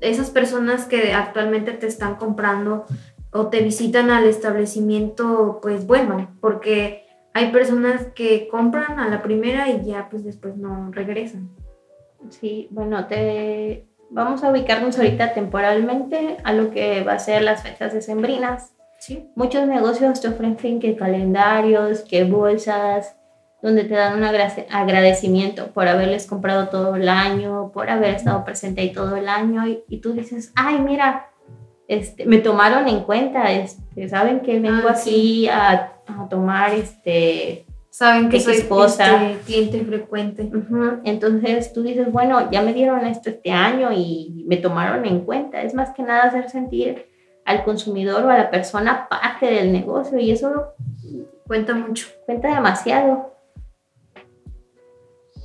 esas 0.00 0.30
personas 0.30 0.84
que 0.86 1.12
actualmente 1.12 1.72
te 1.72 1.86
están 1.86 2.16
comprando 2.16 2.84
o 3.30 3.46
te 3.46 3.62
visitan 3.62 4.10
al 4.10 4.24
establecimiento, 4.26 5.60
pues 5.62 5.86
bueno, 5.86 6.36
porque 6.40 7.03
hay 7.34 7.50
personas 7.52 8.06
que 8.14 8.48
compran 8.48 8.98
a 8.98 9.08
la 9.08 9.22
primera 9.22 9.68
y 9.68 9.84
ya 9.84 10.08
pues 10.08 10.24
después 10.24 10.56
no 10.56 10.90
regresan. 10.92 11.50
Sí, 12.30 12.68
bueno, 12.70 13.06
te 13.06 13.84
vamos 14.10 14.42
a 14.44 14.50
ubicarnos 14.50 14.96
ahorita 14.96 15.34
temporalmente 15.34 16.36
a 16.44 16.52
lo 16.52 16.70
que 16.70 17.02
va 17.02 17.14
a 17.14 17.18
ser 17.18 17.42
las 17.42 17.62
fechas 17.62 17.92
decembrinas. 17.92 18.72
Sí. 18.98 19.28
Muchos 19.34 19.66
negocios 19.66 20.20
te 20.20 20.28
ofrecen 20.28 20.80
que 20.80 20.96
calendarios, 20.96 22.00
que 22.02 22.24
bolsas, 22.24 23.16
donde 23.62 23.84
te 23.84 23.94
dan 23.94 24.16
un 24.16 24.24
agradecimiento 24.24 25.68
por 25.72 25.88
haberles 25.88 26.26
comprado 26.26 26.68
todo 26.68 26.96
el 26.96 27.08
año, 27.08 27.70
por 27.72 27.90
haber 27.90 28.14
estado 28.14 28.44
presente 28.44 28.82
ahí 28.82 28.92
todo 28.92 29.16
el 29.16 29.28
año 29.28 29.66
y, 29.66 29.82
y 29.88 29.98
tú 30.00 30.12
dices, 30.12 30.52
ay, 30.54 30.78
mira, 30.80 31.30
este, 31.88 32.26
me 32.26 32.38
tomaron 32.38 32.88
en 32.88 33.00
cuenta, 33.00 33.50
este, 33.52 34.08
saben 34.08 34.40
que 34.40 34.60
vengo 34.60 34.88
Ah, 34.88 34.92
aquí 34.92 35.10
sí. 35.10 35.48
a, 35.48 35.93
a 36.06 36.28
tomar 36.28 36.74
este, 36.74 37.66
Saben 37.90 38.28
que 38.28 38.40
soy 38.40 38.62
cosa. 38.62 39.30
este, 39.30 39.44
cliente 39.44 39.84
frecuente. 39.84 40.50
Entonces 41.04 41.72
tú 41.72 41.84
dices, 41.84 42.10
bueno, 42.10 42.50
ya 42.50 42.60
me 42.60 42.74
dieron 42.74 43.06
esto 43.06 43.30
este 43.30 43.52
año 43.52 43.90
y 43.92 44.44
me 44.48 44.56
tomaron 44.56 45.04
en 45.06 45.20
cuenta. 45.20 45.62
Es 45.62 45.74
más 45.74 45.90
que 45.94 46.02
nada 46.02 46.24
hacer 46.24 46.50
sentir 46.50 47.06
al 47.44 47.62
consumidor 47.62 48.24
o 48.24 48.30
a 48.30 48.38
la 48.38 48.50
persona 48.50 49.06
parte 49.08 49.46
del 49.46 49.72
negocio 49.72 50.18
y 50.18 50.32
eso 50.32 50.72
Cuenta 51.46 51.74
mucho. 51.74 52.08
cuenta 52.26 52.52
demasiado. 52.52 53.32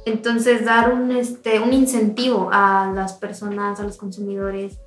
Entonces, 0.05 0.65
dar 0.65 0.91
un, 0.91 1.11
este, 1.11 1.59
un 1.59 1.71
incentivo 1.73 2.49
a 2.51 2.91
las 2.95 3.13
personas, 3.13 3.79
a 3.79 3.83
los 3.83 3.97
consumidores 3.97 4.79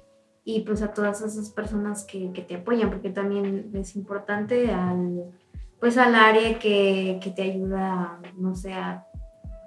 y 0.43 0.63
pues 0.63 0.83
a 0.83 0.93
todas 0.95 1.23
esas 1.23 1.51
personas 1.51 2.05
que, 2.05 2.33
que 2.33 2.43
te 2.43 2.57
apoyan, 2.57 2.91
porque 2.91 3.11
también 3.11 3.71
es 3.75 3.95
importante 3.95 4.73
al, 4.73 5.31
pues 5.83 5.99
al 5.99 6.15
área 6.15 6.61
que, 6.61 7.19
que 7.21 7.31
te 7.31 7.43
ayuda, 7.43 8.21
no 8.37 8.55
sé, 8.55 8.73
a, 8.73 9.05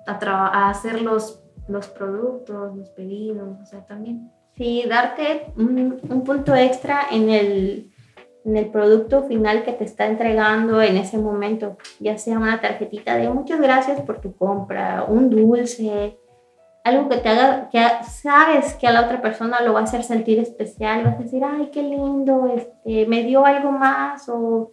a, 0.07 0.47
a 0.47 0.69
hacer 0.69 1.01
los, 1.01 1.43
los 1.67 1.89
productos, 1.89 2.73
los 2.73 2.89
pedidos, 2.91 3.59
o 3.61 3.65
sea, 3.65 3.85
también. 3.85 4.31
Sí, 4.55 4.85
darte 4.87 5.47
un, 5.57 5.99
un 6.07 6.23
punto 6.23 6.55
extra 6.55 7.01
en 7.11 7.29
el, 7.29 7.91
en 8.45 8.55
el 8.55 8.67
producto 8.67 9.23
final 9.23 9.65
que 9.65 9.73
te 9.73 9.83
está 9.83 10.05
entregando 10.05 10.81
en 10.81 10.95
ese 10.95 11.17
momento, 11.17 11.75
ya 11.99 12.17
sea 12.17 12.37
una 12.37 12.61
tarjetita 12.61 13.17
de 13.17 13.27
muchas 13.27 13.59
gracias 13.59 13.99
por 13.99 14.21
tu 14.21 14.37
compra, 14.37 15.03
un 15.09 15.29
dulce, 15.29 16.17
algo 16.85 17.09
que 17.09 17.17
te 17.17 17.27
haga, 17.27 17.67
que 17.69 17.85
sabes 18.09 18.75
que 18.75 18.87
a 18.87 18.93
la 18.93 19.01
otra 19.01 19.21
persona 19.21 19.59
lo 19.63 19.73
va 19.73 19.81
a 19.81 19.83
hacer 19.83 20.01
sentir 20.01 20.39
especial, 20.39 21.03
vas 21.03 21.15
a 21.15 21.23
decir, 21.23 21.43
ay, 21.43 21.71
qué 21.73 21.83
lindo, 21.83 22.49
este, 22.55 23.05
me 23.05 23.23
dio 23.23 23.45
algo 23.45 23.73
más 23.73 24.29
o 24.29 24.71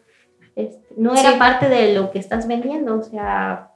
este, 0.56 0.82
no 0.96 1.14
era 1.14 1.32
Sí. 1.32 1.38
parte 1.38 1.68
de 1.68 1.94
lo 1.94 2.10
que 2.10 2.18
estás 2.18 2.46
vendiendo, 2.46 2.98
o 2.98 3.02
sea, 3.02 3.70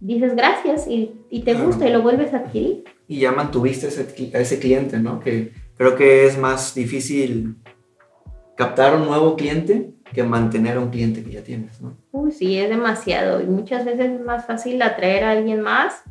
dices 0.00 0.34
gracias 0.36 0.86
y, 0.88 1.12
y 1.30 1.40
te 1.42 1.52
Claro. 1.52 1.66
gusta 1.68 1.88
y 1.88 1.92
lo 1.92 2.02
vuelves 2.02 2.34
a 2.34 2.38
adquirir. 2.38 2.84
Y 3.08 3.20
ya 3.20 3.32
mantuviste 3.32 3.88
ese 3.88 4.30
a 4.34 4.40
ese 4.40 4.58
cliente, 4.58 4.98
¿no? 4.98 5.20
Que 5.20 5.52
creo 5.76 5.94
que 5.96 6.26
es 6.26 6.36
más 6.38 6.74
difícil 6.74 7.56
captar 8.56 8.94
un 8.96 9.06
nuevo 9.06 9.36
cliente 9.36 9.92
que 10.12 10.22
mantener 10.22 10.76
a 10.76 10.80
un 10.80 10.88
cliente 10.90 11.22
que 11.22 11.30
ya 11.32 11.42
tienes, 11.42 11.80
¿no? 11.80 11.96
Uy, 12.12 12.32
sí, 12.32 12.58
es 12.58 12.68
demasiado. 12.68 13.40
Y 13.42 13.46
muchas 13.46 13.84
veces 13.84 14.12
es 14.12 14.20
más 14.20 14.46
fácil 14.46 14.80
atraer 14.82 15.24
a 15.24 15.32
alguien 15.32 15.60
más 15.60 16.02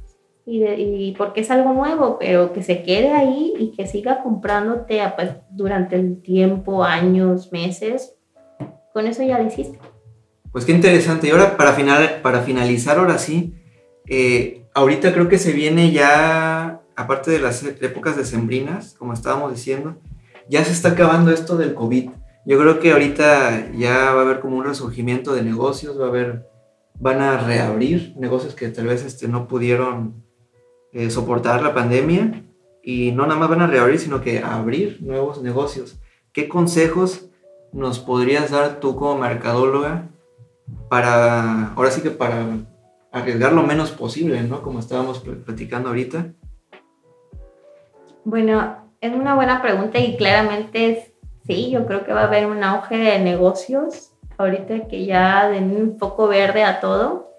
y, 0.45 0.59
de- 0.59 0.79
y 0.79 1.11
porque 1.13 1.41
es 1.41 1.49
algo 1.51 1.73
nuevo, 1.73 2.17
pero 2.19 2.53
que 2.53 2.61
se 2.61 2.83
quede 2.83 3.11
ahí 3.11 3.53
y 3.57 3.71
que 3.71 3.87
siga 3.87 4.21
comprándote 4.21 5.01
a, 5.01 5.15
pues, 5.15 5.31
durante 5.49 5.95
el 5.95 6.21
tiempo, 6.21 6.83
años, 6.83 7.51
meses. 7.51 8.15
Con 8.95 9.07
eso 9.07 9.23
ya 9.23 9.37
lo 9.37 9.45
hiciste. 9.45 9.77
Pues 10.53 10.63
qué 10.63 10.71
interesante. 10.71 11.27
Y 11.27 11.31
ahora 11.31 11.57
para, 11.57 11.73
final, 11.73 12.21
para 12.23 12.43
finalizar, 12.43 12.97
ahora 12.97 13.17
sí, 13.17 13.53
eh, 14.07 14.67
ahorita 14.73 15.11
creo 15.11 15.27
que 15.27 15.37
se 15.37 15.51
viene 15.51 15.91
ya, 15.91 16.81
aparte 16.95 17.29
de 17.29 17.39
las 17.39 17.61
épocas 17.61 18.15
decembrinas, 18.15 18.95
como 18.97 19.11
estábamos 19.11 19.51
diciendo, 19.51 19.97
ya 20.47 20.63
se 20.63 20.71
está 20.71 20.91
acabando 20.91 21.31
esto 21.31 21.57
del 21.57 21.73
COVID. 21.73 22.09
Yo 22.45 22.57
creo 22.57 22.79
que 22.79 22.93
ahorita 22.93 23.73
ya 23.73 24.13
va 24.13 24.21
a 24.21 24.23
haber 24.23 24.39
como 24.39 24.55
un 24.55 24.63
resurgimiento 24.63 25.35
de 25.35 25.43
negocios, 25.43 25.99
va 25.99 26.05
a 26.05 26.07
haber, 26.07 26.47
van 26.97 27.19
a 27.19 27.37
reabrir 27.37 28.13
negocios 28.15 28.55
que 28.55 28.69
tal 28.69 28.87
vez 28.87 29.03
este, 29.03 29.27
no 29.27 29.49
pudieron 29.49 30.23
eh, 30.93 31.09
soportar 31.09 31.61
la 31.61 31.73
pandemia 31.73 32.45
y 32.81 33.11
no 33.11 33.27
nada 33.27 33.41
más 33.41 33.49
van 33.49 33.63
a 33.63 33.67
reabrir, 33.67 33.99
sino 33.99 34.21
que 34.21 34.39
abrir 34.39 34.99
nuevos 35.01 35.41
negocios. 35.41 35.99
¿Qué 36.31 36.47
consejos 36.47 37.29
nos 37.75 37.99
podrías 37.99 38.51
dar 38.51 38.79
tú 38.79 38.95
como 38.95 39.17
mercadóloga 39.17 40.07
para, 40.89 41.73
ahora 41.73 41.91
sí 41.91 42.01
que 42.01 42.09
para 42.09 42.45
arriesgar 43.11 43.53
lo 43.53 43.63
menos 43.63 43.91
posible, 43.91 44.41
¿no? 44.41 44.61
Como 44.61 44.79
estábamos 44.79 45.19
pl- 45.19 45.35
platicando 45.37 45.89
ahorita. 45.89 46.33
Bueno, 48.23 48.77
es 49.01 49.13
una 49.13 49.35
buena 49.35 49.61
pregunta 49.61 49.99
y 49.99 50.17
claramente 50.17 51.13
sí, 51.45 51.69
yo 51.69 51.85
creo 51.85 52.03
que 52.05 52.13
va 52.13 52.21
a 52.21 52.27
haber 52.27 52.47
un 52.47 52.63
auge 52.63 52.97
de 52.97 53.19
negocios 53.19 54.13
ahorita 54.37 54.87
que 54.87 55.05
ya 55.05 55.47
den 55.49 55.75
un 55.75 55.99
foco 55.99 56.27
verde 56.27 56.63
a 56.63 56.79
todo. 56.79 57.29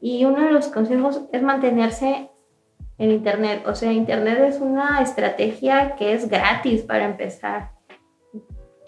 Y 0.00 0.24
uno 0.24 0.42
de 0.42 0.52
los 0.52 0.68
consejos 0.68 1.22
es 1.32 1.42
mantenerse 1.42 2.30
en 2.98 3.10
Internet. 3.10 3.64
O 3.66 3.74
sea, 3.74 3.92
Internet 3.92 4.38
es 4.40 4.60
una 4.60 5.00
estrategia 5.00 5.96
que 5.96 6.12
es 6.12 6.28
gratis 6.28 6.82
para 6.82 7.04
empezar. 7.04 7.71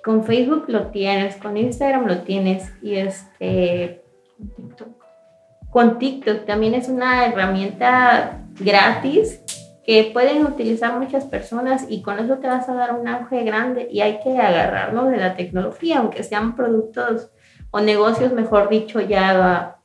Con 0.05 0.25
Facebook 0.25 0.65
lo 0.69 0.89
tienes, 0.89 1.37
con 1.37 1.57
Instagram 1.57 2.07
lo 2.07 2.19
tienes 2.23 2.73
y 2.83 2.97
este 2.97 4.03
con 5.71 5.99
TikTok 5.99 6.45
también 6.45 6.75
es 6.75 6.89
una 6.89 7.27
herramienta 7.27 8.43
gratis 8.61 9.41
que 9.85 10.11
pueden 10.13 10.47
utilizar 10.47 10.99
muchas 10.99 11.25
personas 11.25 11.87
y 11.89 12.03
con 12.03 12.19
eso 12.19 12.39
te 12.39 12.47
vas 12.47 12.69
a 12.69 12.75
dar 12.75 12.95
un 12.95 13.07
auge 13.07 13.45
grande 13.45 13.89
y 13.91 14.01
hay 14.01 14.21
que 14.21 14.39
agarrarnos 14.39 15.11
de 15.11 15.19
la 15.19 15.37
tecnología, 15.37 15.99
aunque 15.99 16.23
sean 16.23 16.57
productos 16.57 17.31
o 17.71 17.81
negocios, 17.81 18.33
mejor 18.33 18.69
dicho, 18.69 19.01
ya 19.01 19.79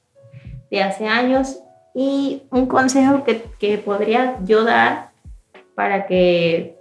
de 0.71 0.83
hace 0.83 1.07
años. 1.07 1.59
Y 1.93 2.43
un 2.51 2.67
consejo 2.67 3.23
que, 3.23 3.43
que 3.59 3.77
podría 3.77 4.37
yo 4.45 4.63
dar 4.63 5.09
para 5.75 6.05
que 6.05 6.78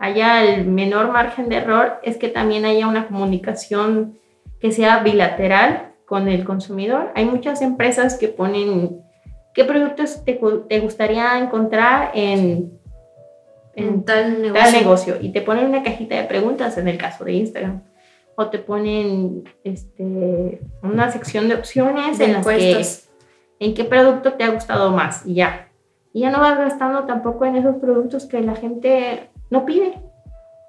haya 0.00 0.42
el 0.42 0.66
menor 0.66 1.12
margen 1.12 1.48
de 1.50 1.56
error 1.56 2.00
es 2.02 2.16
que 2.16 2.28
también 2.28 2.64
haya 2.64 2.88
una 2.88 3.06
comunicación 3.06 4.18
que 4.58 4.72
sea 4.72 5.00
bilateral 5.00 5.92
con 6.06 6.26
el 6.26 6.44
consumidor. 6.44 7.12
Hay 7.14 7.26
muchas 7.26 7.60
empresas 7.60 8.16
que 8.18 8.28
ponen 8.28 9.02
qué 9.54 9.64
productos 9.64 10.24
te, 10.24 10.40
te 10.68 10.80
gustaría 10.80 11.38
encontrar 11.38 12.12
en, 12.14 12.80
En 13.74 13.88
en 13.88 14.04
tal 14.04 14.40
negocio. 14.40 14.54
tal 14.54 14.72
negocio 14.72 15.16
y 15.20 15.32
te 15.32 15.42
ponen 15.42 15.66
una 15.66 15.82
cajita 15.82 16.16
de 16.16 16.24
preguntas 16.24 16.78
en 16.78 16.88
el 16.88 16.96
caso 16.96 17.24
de 17.24 17.34
Instagram 17.34 17.82
o 18.36 18.48
te 18.48 18.58
ponen 18.58 19.44
este, 19.64 20.62
una 20.82 21.10
sección 21.10 21.48
de 21.48 21.56
opciones 21.56 22.16
De 22.16 22.24
en 22.24 22.32
las 22.32 22.46
que 22.46 22.86
en 23.58 23.74
qué 23.74 23.84
producto 23.84 24.32
te 24.32 24.44
ha 24.44 24.48
gustado 24.48 24.92
más 24.92 25.26
y 25.26 25.34
ya. 25.34 25.68
Y 26.14 26.20
ya 26.20 26.30
no 26.30 26.40
vas 26.40 26.56
gastando 26.56 27.04
tampoco 27.04 27.44
en 27.44 27.56
esos 27.56 27.76
productos 27.76 28.24
que 28.24 28.40
la 28.40 28.56
gente 28.56 29.28
no 29.50 29.66
pide. 29.66 30.00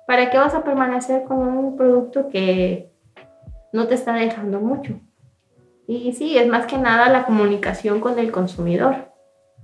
¿Para 0.08 0.30
qué 0.30 0.38
vas 0.38 0.54
a 0.54 0.64
permanecer 0.64 1.24
con 1.24 1.40
un 1.40 1.78
producto 1.78 2.28
que 2.30 2.92
no 3.72 3.88
te 3.88 3.96
está 3.96 4.14
dejando 4.14 4.60
mucho? 4.60 5.00
Y 5.88 6.12
sí, 6.14 6.38
es 6.38 6.48
más 6.48 6.66
que 6.66 6.78
nada 6.78 7.10
la 7.10 7.26
comunicación 7.26 8.00
con 8.00 8.20
el 8.20 8.32
consumidor. 8.32 9.12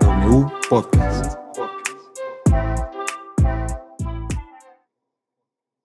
W 0.00 0.46
Podcast. 0.70 1.35